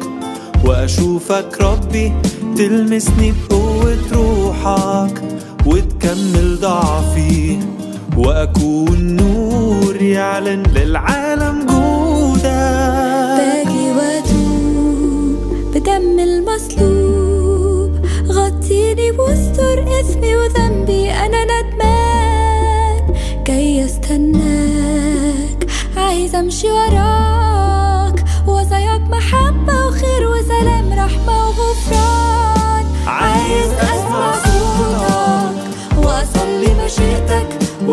وأشوفك 0.65 1.59
ربي 1.61 2.13
تلمسني 2.57 3.33
بقوة 3.51 3.99
روحك 4.13 5.23
وتكمل 5.67 6.59
ضعفي 6.61 7.59
وأكون 8.17 9.17
نور 9.17 10.03
يعلن 10.03 10.63
للعالم 10.75 11.67
جودك. 11.67 12.43
باجي 13.39 13.87
وأتوب 13.97 15.37
بدم 15.75 16.19
المصلوب 16.19 17.91
غطيني 18.29 19.11
واستر 19.11 20.01
اسمي 20.01 20.37
وذنبي 20.37 21.11
أنا 21.11 21.45
ندمان. 21.45 23.15
جاي 23.47 23.85
أستناك 23.85 25.67
عايز 25.97 26.35
أمشي 26.35 26.71
وراك. 26.71 27.36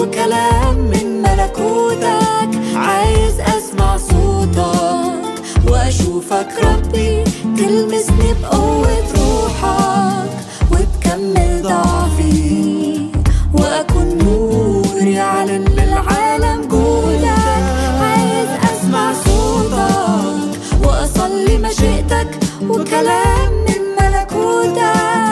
وكلام 0.03 0.75
من 0.75 1.21
ملكوتك 1.21 2.49
عايز 2.75 3.39
أسمع 3.39 3.97
صوتك 3.97 5.41
وأشوفك 5.69 6.47
ربي 6.63 7.23
تلمسني 7.57 8.33
بقوة 8.41 9.03
روحك 9.15 10.29
وتكمل 10.71 11.61
ضعفي 11.61 13.09
وأكون 13.53 14.17
نور 14.17 15.07
يعلن 15.07 15.65
للعالم 15.65 16.67
جودك 16.67 17.63
عايز 18.01 18.49
أسمع 18.73 19.13
صوتك 19.13 20.59
وأصلي 20.87 21.57
مشيئتك 21.57 22.39
وكلام 22.69 23.51
من 23.53 23.81
ملكوتك. 23.99 25.22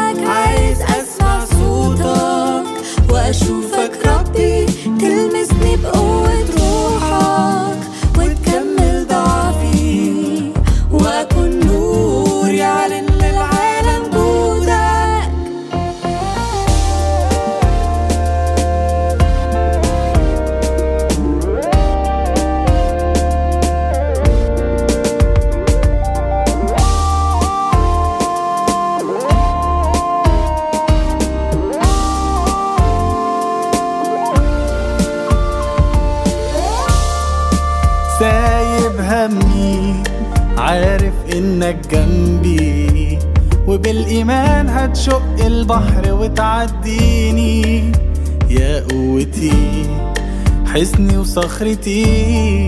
وصخرتي 51.62 52.67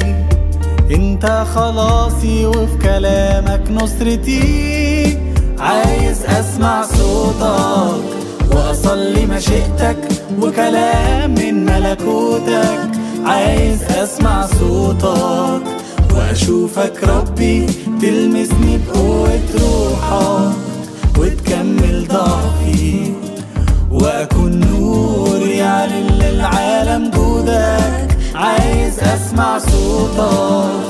انت 0.91 1.45
خلاصي 1.55 2.45
وفي 2.45 2.77
كلامك 2.81 3.71
نصرتي. 3.71 5.17
عايز 5.59 6.25
أسمع 6.25 6.85
صوتك 6.85 8.03
وأصلي 8.51 9.25
مشيئتك 9.25 9.97
وكلام 10.41 11.31
من 11.31 11.65
ملكوتك. 11.65 12.89
عايز 13.25 13.83
أسمع 13.83 14.45
صوتك 14.45 15.63
وأشوفك 16.15 17.03
ربي 17.03 17.65
تلمسني 18.01 18.77
بقوة 18.77 19.39
روحك 19.61 20.55
وتكمل 21.17 22.07
ضعفي 22.07 23.13
وأكون 23.91 24.59
نور 24.59 25.47
يعلن 25.47 26.07
للعالم 26.07 27.11
جودك. 27.11 28.12
عايز 28.43 28.99
أسمع 28.99 29.57
صوتك. 29.57 30.83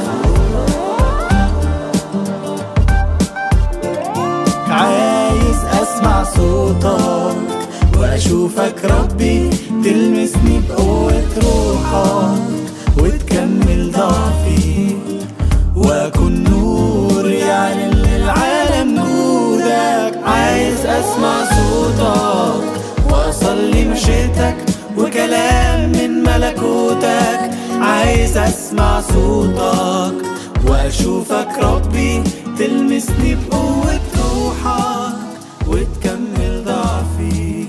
عايز 4.70 5.60
أسمع 5.82 6.24
صوتك 6.24 7.38
وأشوفك 7.98 8.86
ربي 8.86 9.50
تلمسني 9.84 10.62
بقوة. 10.70 11.23
صوتك 29.44 30.16
وأشوفك 30.68 31.48
ربي 31.60 32.24
تلمسني 32.58 33.36
بقوة 33.36 34.00
روحك 34.18 35.16
وتكمل 35.68 36.64
ضعفي 36.66 37.68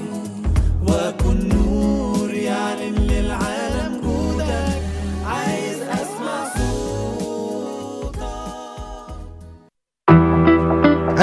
وأكون 0.86 1.48
نور 1.48 2.30
يعلن 2.30 2.94
للعالم 2.94 4.00
جودك. 4.04 4.82
عايز 5.26 5.78
أسمع 5.82 6.44
صوتك. 6.58 8.22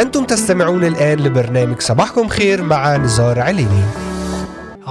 أنتم 0.02 0.24
تستمعون 0.26 0.84
الآن 0.84 1.20
لبرنامج 1.20 1.80
صباحكم 1.82 2.28
خير 2.28 2.64
مع 2.64 2.98
نزار 2.98 3.40
عليني. 3.40 3.84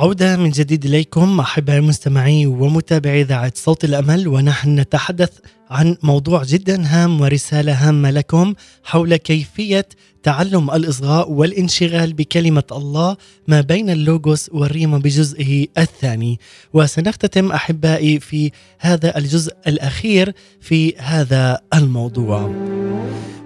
عودة 0.01 0.37
من 0.37 0.51
جديد 0.51 0.85
إليكم 0.85 1.41
أحبائي 1.41 1.79
المستمعين 1.79 2.47
ومتابعي 2.47 3.21
إذاعة 3.21 3.53
صوت 3.55 3.85
الأمل 3.85 4.29
ونحن 4.29 4.81
نتحدث 4.81 5.31
عن 5.71 5.97
موضوع 6.03 6.45
جدا 6.45 6.87
هام 6.87 7.21
ورسالة 7.21 7.73
هامة 7.73 8.11
لكم 8.11 8.55
حول 8.85 9.17
كيفية 9.17 9.89
تعلم 10.23 10.71
الإصغاء 10.71 11.31
والانشغال 11.31 12.13
بكلمة 12.13 12.63
الله 12.73 13.17
ما 13.49 13.61
بين 13.61 13.91
اللوغوس 13.91 14.51
والريما 14.53 14.99
بجزئه 14.99 15.67
الثاني. 15.79 16.39
وسنختتم 16.73 17.53
أحبائي 17.53 18.21
في 18.21 18.51
هذا 18.79 19.19
الجزء 19.19 19.53
الأخير 19.67 20.33
في 20.61 20.97
هذا 20.99 21.59
الموضوع. 21.75 22.55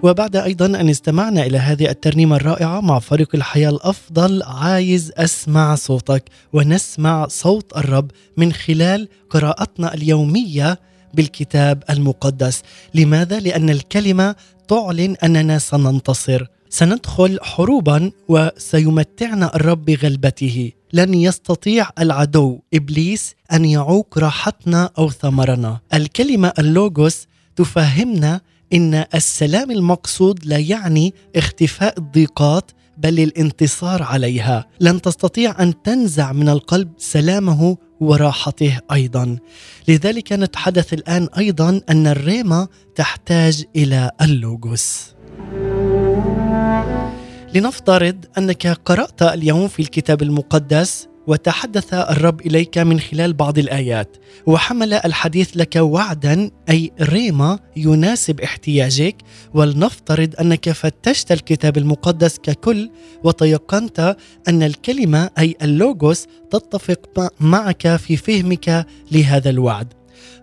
وبعد 0.03 0.35
أيضا 0.35 0.65
أن 0.65 0.89
استمعنا 0.89 1.45
إلى 1.45 1.57
هذه 1.57 1.89
الترنيمة 1.89 2.35
الرائعة 2.35 2.81
مع 2.81 2.99
فريق 2.99 3.35
الحياة 3.35 3.69
الأفضل 3.69 4.43
عايز 4.43 5.11
أسمع 5.17 5.75
صوتك 5.75 6.23
ونسمع 6.53 7.27
صوت 7.27 7.77
الرب 7.77 8.11
من 8.37 8.53
خلال 8.53 9.07
قراءتنا 9.29 9.93
اليومية 9.93 10.79
بالكتاب 11.15 11.83
المقدس. 11.89 12.61
لماذا؟ 12.93 13.39
لأن 13.39 13.69
الكلمة 13.69 14.35
تعلن 14.67 15.15
أننا 15.23 15.59
سننتصر. 15.59 16.45
سندخل 16.69 17.39
حروبا 17.41 18.11
وسيمتعنا 18.27 19.55
الرب 19.55 19.85
بغلبته. 19.85 20.71
لن 20.93 21.13
يستطيع 21.13 21.89
العدو 21.99 22.59
إبليس 22.73 23.35
أن 23.53 23.65
يعوق 23.65 24.17
راحتنا 24.17 24.89
أو 24.97 25.09
ثمرنا. 25.09 25.79
الكلمة 25.93 26.53
اللوغوس 26.59 27.27
تفهمنا 27.55 28.41
إن 28.73 29.05
السلام 29.15 29.71
المقصود 29.71 30.45
لا 30.45 30.57
يعني 30.57 31.13
اختفاء 31.35 31.99
الضيقات 31.99 32.71
بل 32.97 33.19
الانتصار 33.19 34.03
عليها. 34.03 34.65
لن 34.79 35.01
تستطيع 35.01 35.63
أن 35.63 35.81
تنزع 35.83 36.31
من 36.31 36.49
القلب 36.49 36.91
سلامه 36.97 37.77
وراحته 37.99 38.79
أيضا. 38.91 39.37
لذلك 39.87 40.33
نتحدث 40.33 40.93
الآن 40.93 41.27
أيضا 41.37 41.81
أن 41.89 42.07
الريما 42.07 42.67
تحتاج 42.95 43.63
إلى 43.75 44.11
اللوغوس. 44.21 45.15
لنفترض 47.55 48.25
أنك 48.37 48.67
قرأت 48.67 49.21
اليوم 49.21 49.67
في 49.67 49.81
الكتاب 49.81 50.21
المقدس 50.21 51.07
وتحدث 51.27 51.93
الرب 51.93 52.41
إليك 52.41 52.77
من 52.77 52.99
خلال 52.99 53.33
بعض 53.33 53.57
الآيات 53.57 54.17
وحمل 54.45 54.93
الحديث 54.93 55.57
لك 55.57 55.75
وعدا 55.75 56.51
أي 56.69 56.91
ريما 57.01 57.59
يناسب 57.77 58.41
احتياجك 58.41 59.15
ولنفترض 59.53 60.33
أنك 60.39 60.71
فتشت 60.71 61.31
الكتاب 61.31 61.77
المقدس 61.77 62.37
ككل 62.37 62.89
وتيقنت 63.23 64.15
أن 64.47 64.63
الكلمة 64.63 65.29
أي 65.39 65.55
اللوغوس 65.61 66.27
تتفق 66.51 67.31
معك 67.39 67.95
في 67.95 68.17
فهمك 68.17 68.85
لهذا 69.11 69.49
الوعد. 69.49 69.93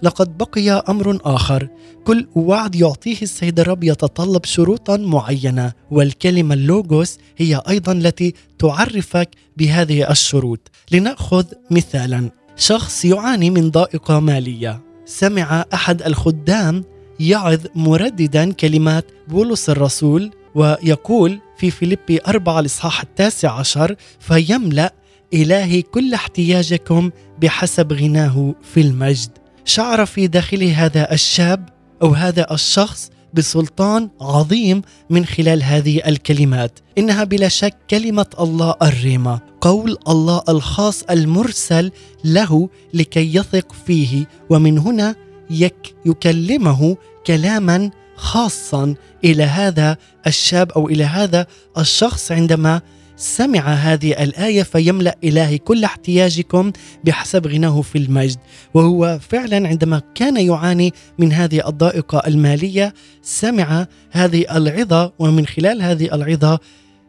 لقد 0.02 0.38
بقي 0.38 0.70
أمر 0.70 1.18
آخر. 1.24 1.68
كل 2.04 2.26
وعد 2.34 2.74
يعطيه 2.74 3.22
السيد 3.22 3.60
الرب 3.60 3.84
يتطلب 3.84 4.44
شروطا 4.44 4.96
معينة 4.96 5.72
والكلمة 5.90 6.54
اللوغوس 6.54 7.18
هي 7.36 7.62
أيضا 7.68 7.92
التي 7.92 8.34
تعرفك 8.58 9.28
بهذه 9.56 10.10
الشروط. 10.10 10.70
لنأخذ 10.92 11.44
مثالا. 11.70 12.30
شخص 12.56 13.04
يعاني 13.04 13.50
من 13.50 13.70
ضائقة 13.70 14.20
مالية. 14.20 14.80
سمع 15.04 15.64
أحد 15.74 16.02
الخدام 16.02 16.84
يعظ 17.20 17.60
مرددا 17.74 18.52
كلمات 18.52 19.04
بولس 19.28 19.70
الرسول 19.70 20.30
ويقول 20.54 21.40
في 21.56 21.70
فيليبي 21.70 22.20
أربعة 22.28 22.60
الإصحاح 22.60 23.00
التاسع 23.00 23.52
عشر 23.52 23.96
فيملأ 24.20 24.94
إلهي 25.34 25.82
كل 25.82 26.14
احتياجكم 26.14 27.10
بحسب 27.40 27.92
غناه 27.92 28.54
في 28.62 28.80
المجد. 28.80 29.41
شعر 29.64 30.06
في 30.06 30.26
داخله 30.26 30.84
هذا 30.84 31.12
الشاب 31.12 31.68
أو 32.02 32.14
هذا 32.14 32.46
الشخص 32.54 33.10
بسلطان 33.34 34.10
عظيم 34.20 34.82
من 35.10 35.26
خلال 35.26 35.62
هذه 35.62 36.02
الكلمات. 36.06 36.78
إنها 36.98 37.24
بلا 37.24 37.48
شك 37.48 37.76
كلمة 37.90 38.26
الله 38.40 38.74
الريمة 38.82 39.40
قول 39.60 39.98
الله 40.08 40.42
الخاص 40.48 41.02
المرسل 41.02 41.90
له 42.24 42.68
لكي 42.94 43.34
يثق 43.36 43.72
فيه 43.86 44.26
ومن 44.50 44.78
هنا 44.78 45.14
يك 45.50 45.94
يكلمه 46.06 46.96
كلاما 47.26 47.90
خاصا 48.16 48.94
إلى 49.24 49.42
هذا 49.42 49.96
الشاب 50.26 50.72
أو 50.72 50.88
إلى 50.88 51.04
هذا 51.04 51.46
الشخص 51.78 52.32
عندما 52.32 52.80
سمع 53.16 53.60
هذه 53.60 54.22
الآية 54.22 54.62
فيملأ 54.62 55.18
إلهي 55.24 55.58
كل 55.58 55.84
احتياجكم 55.84 56.72
بحسب 57.04 57.46
غناه 57.46 57.82
في 57.82 57.98
المجد. 57.98 58.38
وهو 58.74 59.18
فعلا 59.30 59.68
عندما 59.68 60.02
كان 60.14 60.36
يعاني 60.36 60.92
من 61.18 61.32
هذه 61.32 61.68
الضائقة 61.68 62.22
المالية 62.26 62.94
سمع 63.22 63.86
هذه 64.10 64.56
العظة 64.56 65.12
ومن 65.18 65.46
خلال 65.46 65.82
هذه 65.82 66.14
العظة 66.14 66.60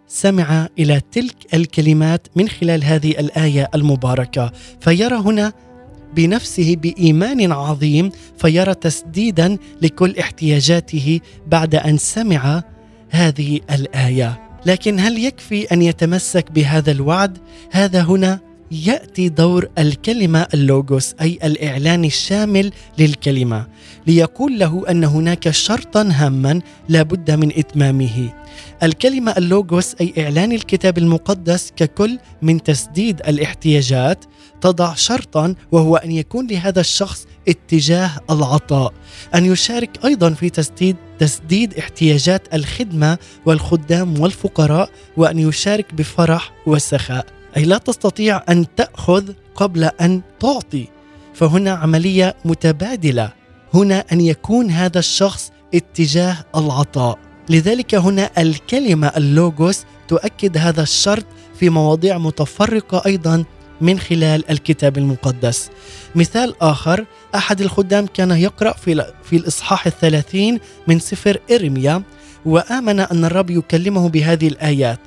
سمع 0.08 0.68
إلى 0.80 1.02
تلك 1.12 1.36
الكلمات 1.54 2.28
من 2.36 2.50
خلال 2.50 2.84
هذه 2.84 3.12
الآية 3.12 3.70
المباركة. 3.76 4.52
فيرى 4.82 5.16
هنا 5.16 5.54
بنفسه 6.16 6.76
بإيمان 6.76 7.52
عظيم 7.52 8.12
فيرى 8.38 8.74
تسديدا 8.74 9.58
لكل 9.82 10.18
احتياجاته 10.20 11.20
بعد 11.48 11.76
أن 11.76 11.98
سمع 11.98 12.64
هذه 13.10 13.60
الآية. 13.72 14.53
لكن 14.66 15.00
هل 15.00 15.18
يكفي 15.18 15.64
أن 15.74 15.82
يتمسك 15.82 16.52
بهذا 16.52 16.92
الوعد؟ 16.92 17.38
هذا 17.72 18.02
هنا 18.02 18.40
يأتي 18.74 19.30
دور 19.30 19.70
الكلمة 19.78 20.48
اللوغوس 20.54 21.16
أي 21.22 21.40
الإعلان 21.44 22.06
الشامل 22.06 22.72
للكلمة 22.98 23.68
ليقول 24.08 24.60
له 24.60 24.84
أن 24.90 25.04
هناك 25.04 25.50
شرطا 25.50 26.10
هاما 26.12 26.62
لا 26.90 27.04
بد 27.04 27.32
من 27.32 27.52
إتمامه. 27.58 28.34
الكلمة 28.84 29.32
اللوغوس 29.38 29.96
أي 30.02 30.14
إعلان 30.18 30.52
الكتاب 30.52 30.98
المقدس 30.98 31.72
ككل 31.76 32.20
من 32.42 32.64
تسديد 32.64 33.22
الاحتياجات 33.28 34.26
تضع 34.62 34.94
شرطا 34.94 35.56
وهو 35.72 35.96
أن 35.96 36.12
يكون 36.12 36.48
لهذا 36.48 36.80
الشخص 36.80 37.28
اتجاه 37.48 38.12
العطاء 38.30 38.94
أن 39.36 39.46
يشارك 39.46 40.06
أيضا 40.06 40.30
في 40.30 40.50
تسديد 40.50 40.96
تسديد 41.20 41.74
احتياجات 41.74 42.54
الخدمة 42.54 43.18
والخدام 43.46 44.20
والفقراء 44.20 44.90
وأن 45.18 45.40
يشارك 45.40 45.94
بفرح 45.94 46.52
وسخاء. 46.68 47.43
أي 47.58 47.66
لا 47.66 47.78
تستطيع 47.78 48.44
أن 48.50 48.66
تأخذ 48.76 49.34
قبل 49.56 49.84
أن 49.84 50.22
تعطي. 50.40 50.88
فهنا 51.34 51.72
عملية 51.72 52.36
متبادلة. 52.46 53.32
هنا 53.74 54.06
أن 54.12 54.22
يكون 54.22 54.70
هذا 54.72 55.00
الشخص 55.00 55.52
اتجاه 55.74 56.38
العطاء. 56.56 57.20
لذلك 57.50 57.96
هنا 57.96 58.30
الكلمة 58.38 59.08
اللوغوس 59.08 59.86
تؤكد 60.08 60.58
هذا 60.58 60.82
الشرط 60.84 61.26
في 61.60 61.70
مواضيع 61.70 62.18
متفرقة 62.18 63.02
أيضا 63.06 63.44
من 63.82 64.00
خلال 64.00 64.52
الكتاب 64.52 64.98
المقدس. 64.98 65.70
مثال 66.16 66.62
آخر 66.62 67.06
أحد 67.36 67.62
الخدام 67.62 68.06
كان 68.06 68.32
يقرأ 68.32 68.74
في, 68.74 69.14
في 69.24 69.36
الإصحاح 69.36 69.86
الثلاثين 69.88 70.60
من 70.88 71.00
سفر 71.00 71.40
إرميا 71.52 72.04
وآمن 72.46 73.00
أن 73.00 73.26
الرب 73.26 73.50
يكلمه 73.50 74.10
بهذه 74.10 74.48
الآيات. 74.48 75.00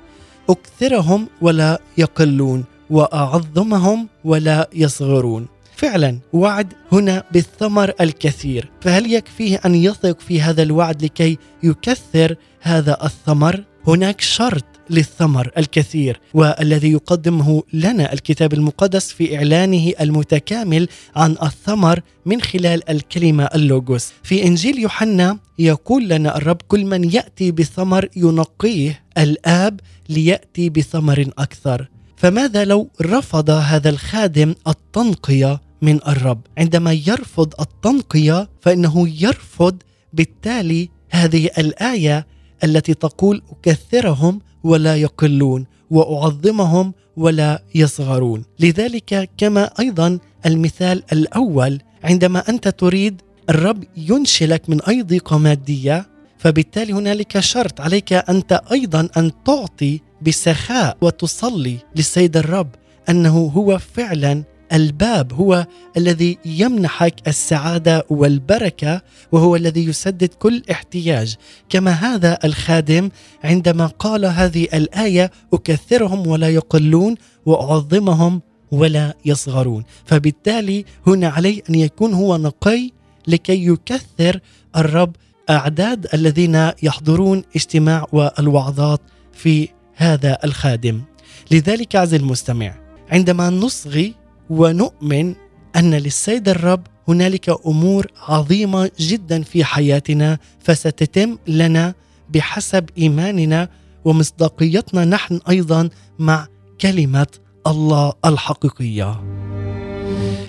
أكثرهم 0.51 1.29
ولا 1.41 1.81
يقلون 1.99 2.65
وأعظمهم 2.91 4.09
ولا 4.25 4.69
يصغرون. 4.75 5.47
فعلا 5.77 6.19
وعد 6.33 6.73
هنا 6.93 7.25
بالثمر 7.33 7.93
الكثير. 8.01 8.71
فهل 8.81 9.13
يكفيه 9.13 9.61
أن 9.67 9.75
يثق 9.75 10.21
في 10.21 10.43
هذا 10.43 10.63
الوعد 10.63 11.05
لكي 11.05 11.39
يكثر 11.63 12.37
هذا 12.61 13.05
الثمر؟ 13.05 13.65
هناك 13.87 14.21
شرط. 14.21 14.65
للثمر 14.91 15.51
الكثير 15.59 16.21
والذي 16.35 16.93
يقدمه 16.93 17.63
لنا 17.73 18.13
الكتاب 18.13 18.53
المقدس 18.53 19.13
في 19.13 19.37
إعلانه 19.37 19.93
المتكامل 20.01 20.89
عن 21.17 21.37
الثمر 21.43 22.01
من 22.27 22.41
خلال 22.41 22.91
الكلمة 22.91 23.45
اللوغوس. 23.45 24.13
في 24.23 24.45
إنجيل 24.45 24.79
يوحنا 24.79 25.39
يقول 25.59 26.09
لنا 26.09 26.37
الرب 26.37 26.63
كل 26.69 26.85
من 26.85 27.11
يأتي 27.11 27.53
بثمر 27.53 28.09
ينقيه 28.17 29.03
الآب 29.19 29.81
ليأتي 30.09 30.71
بثمر 30.71 31.31
أكثر. 31.39 31.89
فماذا 32.17 32.65
لو 32.65 32.91
رفض 33.03 33.51
هذا 33.51 33.91
الخادم 33.91 34.55
التنقية 34.69 35.61
من 35.83 36.01
الرب؟ 36.09 36.41
عندما 36.59 36.93
يرفض 36.93 37.55
التنقية 37.61 38.49
فإنه 38.61 39.09
يرفض 39.23 39.83
بالتالي 40.13 40.89
هذه 41.11 41.51
الآية 41.59 42.27
التي 42.65 42.95
تقول 42.95 43.43
أكثرهم 43.51 44.41
ولا 44.65 44.97
يقلون 44.97 45.67
وأعظمهم 45.91 46.93
ولا 47.17 47.63
يصغرون. 47.75 48.45
لذلك 48.61 49.31
كما 49.37 49.71
أيضا 49.81 50.19
المثال 50.47 51.03
الأول 51.13 51.81
عندما 52.05 52.49
أنت 52.49 52.69
تريد 52.69 53.23
الرب 53.51 53.85
ينشلك 53.97 54.71
من 54.71 54.83
اي 54.83 55.03
ضيقه 55.03 55.39
ماديه 55.39 56.07
فبالتالي 56.39 56.93
هنالك 56.93 57.41
شرط 57.41 57.81
عليك 57.81 58.13
أنت 58.13 58.61
أيضا 58.73 59.09
أن 59.17 59.31
تعطي 59.45 60.01
بسخاء 60.23 60.97
وتصلي 61.01 61.77
للسيد 61.97 62.37
الرب 62.37 62.69
أنه 63.09 63.53
هو 63.55 63.79
فعلا 63.79 64.45
الباب 64.73 65.33
هو 65.33 65.67
الذي 65.97 66.39
يمنحك 66.45 67.29
السعادة 67.29 68.07
والبركة 68.11 69.03
وهو 69.33 69.57
الذي 69.57 69.85
يسدد 69.85 70.35
كل 70.35 70.63
احتياج. 70.71 71.37
كما 71.69 71.91
هذا 71.91 72.39
الخادم 72.45 73.11
عندما 73.45 73.87
قال 73.87 74.25
هذه 74.25 74.69
الآية 74.75 75.31
أكثرهم 75.53 76.27
ولا 76.27 76.49
يقلون 76.49 77.15
وأعظمهم 77.47 78.43
ولا 78.71 79.15
يصغرون. 79.25 79.85
فبالتالي 80.05 80.85
هنا 81.07 81.29
عليه 81.29 81.63
أن 81.71 81.75
يكون 81.75 82.15
هو 82.15 82.37
نقي 82.37 82.91
لكي 83.29 83.67
يكثر 83.67 84.41
الرب 84.77 85.17
أعداد 85.51 86.07
الذين 86.15 86.71
يحضرون 86.83 87.43
اجتماع 87.57 88.07
والوعظات 88.13 89.01
في 89.33 89.69
هذا 89.95 90.39
الخادم. 90.45 91.03
لذلك 91.51 91.97
عز 91.97 92.15
المستمع 92.15 92.75
عندما 93.11 93.51
نصغي 93.51 94.15
ونؤمن 94.51 95.35
أن 95.77 95.95
للسيد 95.95 96.49
الرب 96.49 96.83
هنالك 97.09 97.67
أمور 97.67 98.07
عظيمة 98.29 98.91
جدا 99.01 99.43
في 99.43 99.65
حياتنا 99.65 100.39
فستتم 100.59 101.39
لنا 101.47 101.95
بحسب 102.35 102.91
إيماننا 102.99 103.69
ومصداقيتنا 104.05 105.05
نحن 105.05 105.41
أيضا 105.49 105.89
مع 106.19 106.47
كلمة 106.81 107.27
الله 107.67 108.13
الحقيقية. 108.25 109.23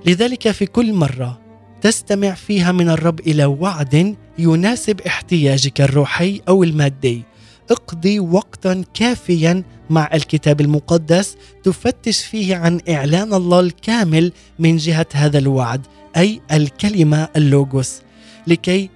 لذلك 0.06 0.52
في 0.52 0.66
كل 0.66 0.94
مرة 0.94 1.42
تستمع 1.82 2.34
فيها 2.34 2.72
من 2.72 2.90
الرب 2.90 3.20
إلى 3.20 3.46
وعد 3.46 4.16
يناسب 4.40 5.02
احتياجك 5.02 5.82
الروحي 5.82 6.42
أو 6.48 6.64
المادي 6.64 7.24
اقضي 7.72 8.20
وقتا 8.20 8.84
كافيا 8.94 9.64
مع 9.90 10.10
الكتاب 10.14 10.62
المقدس 10.62 11.38
تفتش 11.64 12.26
فيه 12.26 12.56
عن 12.56 12.80
إعلان 12.90 13.34
الله 13.34 13.60
الكامل 13.60 14.32
من 14.60 14.78
جهة 14.78 15.08
هذا 15.14 15.38
الوعد 15.38 15.82
أي 16.18 16.42
الكلمة 16.52 17.28
اللوغوس. 17.36 18.02
لكي 18.48 18.90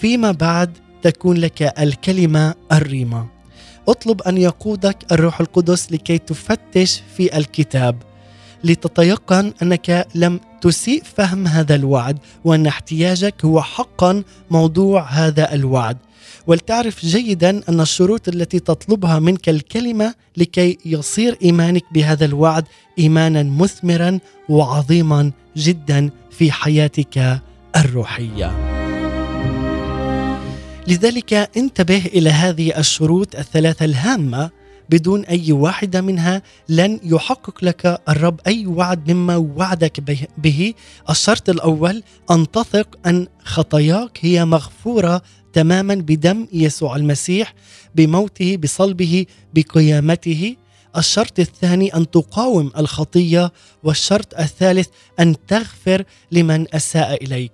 فيما 0.00 0.30
بعد 0.32 0.70
تكون 1.02 1.36
لك 1.36 1.62
الكلمة 1.62 2.54
الريمه 2.72 3.26
اطلب 3.88 4.22
أن 4.22 4.38
يقودك 4.38 5.12
الروح 5.12 5.40
القدس 5.40 5.92
لكي 5.92 6.18
تفتش 6.18 7.02
في 7.16 7.36
الكتاب. 7.36 8.02
لتتيقن 8.64 9.52
أنك 9.62 10.06
لم 10.14 10.40
تسيء 10.60 11.02
فهم 11.16 11.46
هذا 11.46 11.74
الوعد 11.74 12.18
وأن 12.44 12.66
احتياجك 12.66 13.44
هو 13.44 13.62
حقا 13.62 14.22
موضوع 14.50 15.02
هذا 15.02 15.54
الوعد. 15.54 15.96
ولتعرف 16.46 17.06
جيدا 17.06 17.62
أن 17.68 17.80
الشروط 17.80 18.28
التي 18.28 18.58
تطلبها 18.58 19.18
منك 19.18 19.48
الكلمة 19.48 20.14
لكي 20.36 20.78
يصير 20.84 21.36
إيمانك 21.42 21.84
بهذا 21.92 22.24
الوعد 22.24 22.64
إيمانا 22.98 23.42
مثمرا 23.42 24.18
وعظيما 24.48 25.32
جدا 25.56 26.10
في 26.30 26.52
حياتك 26.52 27.40
الروحية. 27.76 28.68
لذلك 30.86 31.34
انتبه 31.34 32.02
إلى 32.06 32.30
هذه 32.30 32.78
الشروط 32.78 33.36
الثلاثة 33.36 33.84
الهامة 33.84 34.50
بدون 34.90 35.24
أي 35.24 35.52
واحدة 35.52 36.00
منها 36.00 36.42
لن 36.68 37.00
يحقق 37.02 37.64
لك 37.64 38.00
الرب 38.08 38.40
أي 38.46 38.66
وعد 38.66 39.10
مما 39.10 39.36
وعدك 39.36 40.00
به 40.38 40.74
الشرط 41.10 41.48
الأول 41.48 42.02
أن 42.30 42.50
تثق 42.50 42.98
أن 43.06 43.26
خطاياك 43.44 44.18
هي 44.20 44.44
مغفورة 44.44 45.22
تماما 45.58 45.94
بدم 45.94 46.46
يسوع 46.52 46.96
المسيح 46.96 47.54
بموته 47.94 48.56
بصلبه 48.56 49.26
بقيامته. 49.54 50.56
الشرط 50.96 51.38
الثاني 51.38 51.94
أن 51.94 52.10
تقاوم 52.10 52.72
الخطية 52.76 53.52
والشرط 53.82 54.34
الثالث 54.34 54.88
أن 55.20 55.36
تغفر 55.46 56.04
لمن 56.32 56.74
أساء 56.74 57.24
إليك. 57.24 57.52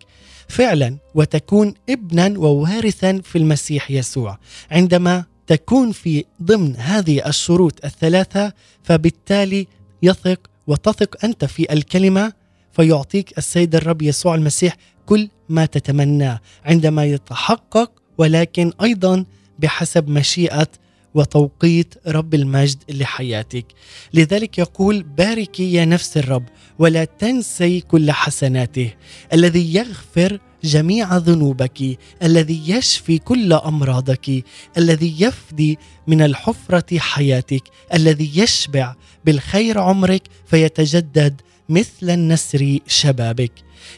فعلا 0.49 0.97
وتكون 1.15 1.75
ابنا 1.91 2.39
ووارثا 2.39 3.21
في 3.25 3.39
المسيح 3.39 3.91
يسوع. 3.91 4.39
عندما 4.71 5.25
تكون 5.47 5.93
في 5.93 6.25
ضمن 6.43 6.77
هذه 6.77 7.29
الشروط 7.29 7.85
الثلاثة 7.85 8.53
فبالتالي 8.83 9.67
يثق 10.03 10.41
وتثق 10.67 11.25
أنت 11.25 11.45
في 11.45 11.73
الكلمة 11.73 12.33
فيعطيك 12.75 13.39
السيد 13.39 13.75
الرب 13.75 14.03
يسوع 14.03 14.35
المسيح 14.35 14.77
كل 15.07 15.29
ما 15.49 15.67
تتمناه 15.67 16.41
عندما 16.65 17.05
يتحقق 17.05 17.93
ولكن 18.19 18.73
أيضا 18.83 19.25
بحسب 19.59 20.09
مشيئة 20.09 20.69
وتوقيت 21.15 21.95
رب 22.07 22.35
المجد 22.35 22.79
لحياتك. 22.89 23.67
لذلك 24.15 24.59
يقول 24.59 25.03
باركي 25.03 25.73
يا 25.73 25.85
نفس 25.85 26.17
الرب 26.17 26.45
ولا 26.79 27.05
تنسي 27.05 27.81
كل 27.81 28.13
حسناته 28.13 28.91
الذي 29.33 29.75
يغفر 29.75 30.41
جميع 30.65 31.17
ذنوبك 31.17 31.99
الذي 32.23 32.71
يشفي 32.71 33.19
كل 33.19 33.53
أمراضك 33.53 34.45
الذي 34.79 35.23
يفدي 35.23 35.79
من 36.07 36.23
الحفرة 36.23 36.99
حياتك 36.99 37.63
الذي 37.95 38.31
يشبع 38.35 38.95
بالخير 39.25 39.79
عمرك 39.79 40.23
فيتجدد 40.47 41.41
مثل 41.69 42.11
النسر 42.11 42.79
شبابك. 42.87 43.53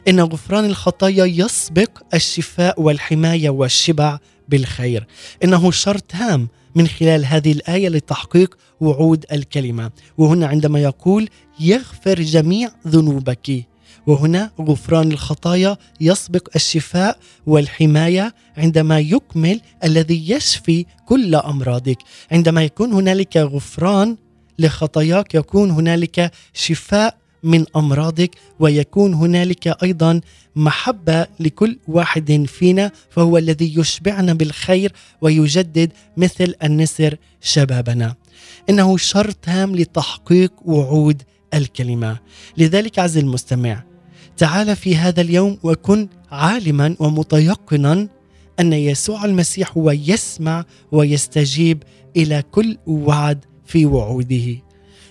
إن 0.09 0.21
غفران 0.21 0.64
الخطايا 0.64 1.25
يسبق 1.25 2.03
الشفاء 2.14 2.81
والحماية 2.81 3.51
والشبع 3.51 4.19
بالخير. 4.49 5.07
إنه 5.45 5.71
شرط 5.71 6.14
هام 6.14 6.49
من 6.75 6.89
خلال 6.89 7.27
هذه 7.27 7.53
الآية 7.53 7.89
لتحقيق 7.89 8.57
وعود 8.81 9.25
الكلمة. 9.33 9.91
وهنا 10.19 10.47
عندما 10.47 10.81
يقول 10.81 11.29
يغفر 11.61 12.23
جميع 12.23 12.71
ذنوبك. 12.89 13.64
وهنا 14.07 14.51
غفران 14.61 15.12
الخطايا 15.12 15.77
يسبق 16.01 16.49
الشفاء 16.57 17.19
والحماية 17.47 18.35
عندما 18.57 18.99
يكمل 19.01 19.61
الذي 19.85 20.31
يشفي 20.31 20.87
كل 21.07 21.35
أمراضك. 21.35 21.99
عندما 22.33 22.64
يكون 22.64 22.93
هنالك 22.93 23.37
غفران 23.37 24.17
لخطاياك 24.59 25.35
يكون 25.35 25.71
هنالك 25.71 26.33
شفاء 26.55 27.26
من 27.47 27.64
أمراضك 27.76 28.30
ويكون 28.61 29.14
هنالك 29.14 29.82
أيضا 29.82 30.20
محبة 30.57 31.26
لكل 31.40 31.78
واحد 31.88 32.44
فينا 32.49 32.92
فهو 33.11 33.38
الذي 33.38 33.78
يشبعنا 33.78 34.34
بالخير 34.34 34.92
ويجدد 35.20 35.92
مثل 36.16 36.55
النسر 36.64 37.16
شبابنا. 37.40 38.14
إنه 38.70 38.97
شرط 38.97 39.36
هام 39.49 39.76
لتحقيق 39.76 40.53
وعود 40.64 41.22
الكلمة. 41.55 42.18
لذلك 42.57 42.99
عز 42.99 43.16
المستمع 43.16 43.82
تعال 44.36 44.76
في 44.76 44.97
هذا 44.97 45.20
اليوم 45.20 45.59
وكن 45.62 46.09
عالما 46.30 46.97
ومتيقنا 46.99 48.09
أن 48.61 48.72
يسوع 48.72 49.24
المسيح 49.24 49.76
هو 49.76 49.90
يسمع 49.90 50.64
ويستجيب 50.92 51.82
إلى 52.16 52.42
كل 52.53 52.78
وعد 52.86 53.44
في 53.66 53.86
وعوده. 53.86 54.66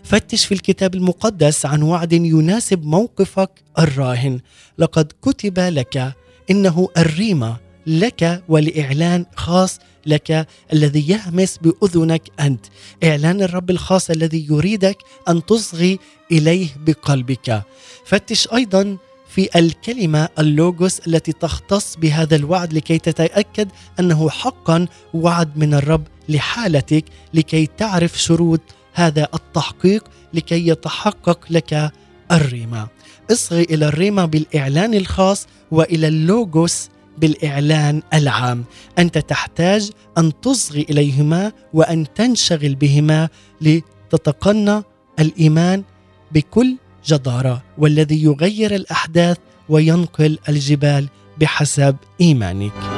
فتش 0.05 0.45
في 0.45 0.53
الكتاب 0.53 0.95
المقدس 0.95 1.65
عن 1.65 1.81
وعد 1.81 2.13
يناسب 2.13 2.85
موقفك 2.85 3.49
الراهن. 3.79 4.39
لقد 4.77 5.11
كتب 5.21 5.59
لك 5.59 6.13
إنه 6.51 6.89
الريمه 6.97 7.57
لك 7.87 8.43
ولإعلان 8.49 9.25
خاص 9.35 9.79
لك 10.05 10.47
الذي 10.73 11.09
يهمس 11.09 11.57
بأذنك 11.57 12.21
أنت. 12.39 12.65
إعلان 13.03 13.41
الرب 13.41 13.69
الخاص 13.69 14.09
الذي 14.09 14.47
يريدك 14.49 14.97
أن 15.29 15.45
تصغي 15.45 15.99
إليه 16.31 16.67
بقلبك. 16.85 17.63
فتش 18.05 18.47
أيضا 18.53 18.97
في 19.29 19.49
الكلمة 19.55 20.29
اللوجوس 20.39 21.07
التي 21.07 21.31
تختص 21.31 21.95
بهذا 21.95 22.35
الوعد 22.35 22.73
لكي 22.73 22.97
تتأكد 22.97 23.69
أنه 23.99 24.29
حقا 24.29 24.87
وعد 25.13 25.57
من 25.57 25.73
الرب 25.73 26.03
لحالتك 26.29 27.05
لكي 27.33 27.65
تعرف 27.77 28.21
شروط 28.21 28.61
هذا 28.95 29.27
التحقيق 29.33 30.03
لكي 30.33 30.67
يتحقق 30.67 31.39
لك 31.49 31.91
الريمه 32.31 32.87
اصغي 33.31 33.63
إلى 33.63 33.87
الريمه 33.87 34.25
بالإعلان 34.25 34.93
الخاص 34.93 35.47
وإلى 35.71 36.07
اللوجوس 36.07 36.89
بالإعلان 37.17 38.01
العام. 38.13 38.63
أنت 38.99 39.17
تحتاج 39.17 39.91
أن 40.17 40.41
تصغي 40.41 40.85
إليهما 40.89 41.51
وأن 41.73 42.13
تنشغل 42.15 42.75
بهما 42.75 43.29
لتتقنى 43.61 44.83
الإيمان 45.19 45.83
بكل 46.31 46.77
جدارة 47.05 47.63
والذي 47.77 48.23
يغير 48.23 48.75
الأحداث 48.75 49.37
وينقل 49.69 50.39
الجبال 50.49 51.07
بحسب 51.37 51.95
إيمانك. 52.21 52.94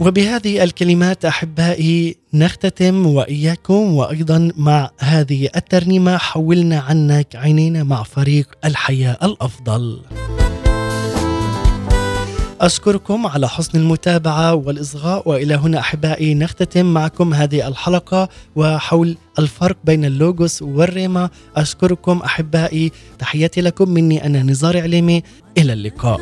وبهذه 0.00 0.64
الكلمات 0.64 1.24
أحبائي 1.24 2.16
نختتم 2.34 3.06
وإياكم 3.06 3.94
وأيضا 3.94 4.52
مع 4.56 4.90
هذه 4.98 5.48
الترنيمة. 5.56 6.16
حولنا 6.18 6.78
عنك 6.78 7.36
عينينا 7.36 7.82
مع 7.84 8.02
فريق 8.02 8.46
الحياة 8.64 9.18
الأفضل. 9.22 10.00
أشكركم 12.60 13.26
على 13.26 13.48
حسن 13.48 13.78
المتابعة 13.78 14.54
والإصغاء. 14.54 15.28
وإلى 15.28 15.54
هنا 15.54 15.78
أحبائي 15.78 16.34
نختتم 16.34 16.86
معكم 16.86 17.34
هذه 17.34 17.68
الحلقة. 17.68 18.28
وحول 18.56 19.16
الفرق 19.38 19.76
بين 19.84 20.04
اللوغوس 20.04 20.62
والريما 20.62 21.30
أشكركم 21.56 22.18
أحبائي. 22.24 22.92
تحياتي 23.18 23.60
لكم. 23.60 23.88
مني 23.90 24.26
أنا 24.26 24.42
نزار 24.42 24.80
عليمي. 24.80 25.22
إلى 25.58 25.72
اللقاء. 25.72 26.20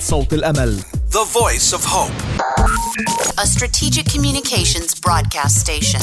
صوت 0.00 0.32
الأمل. 0.32 0.82
The 1.10 1.24
Voice 1.24 1.72
of 1.72 1.84
Hope. 1.84 2.12
A 3.38 3.46
strategic 3.46 4.06
communications 4.06 4.94
broadcast 4.94 5.60
station. 5.60 6.00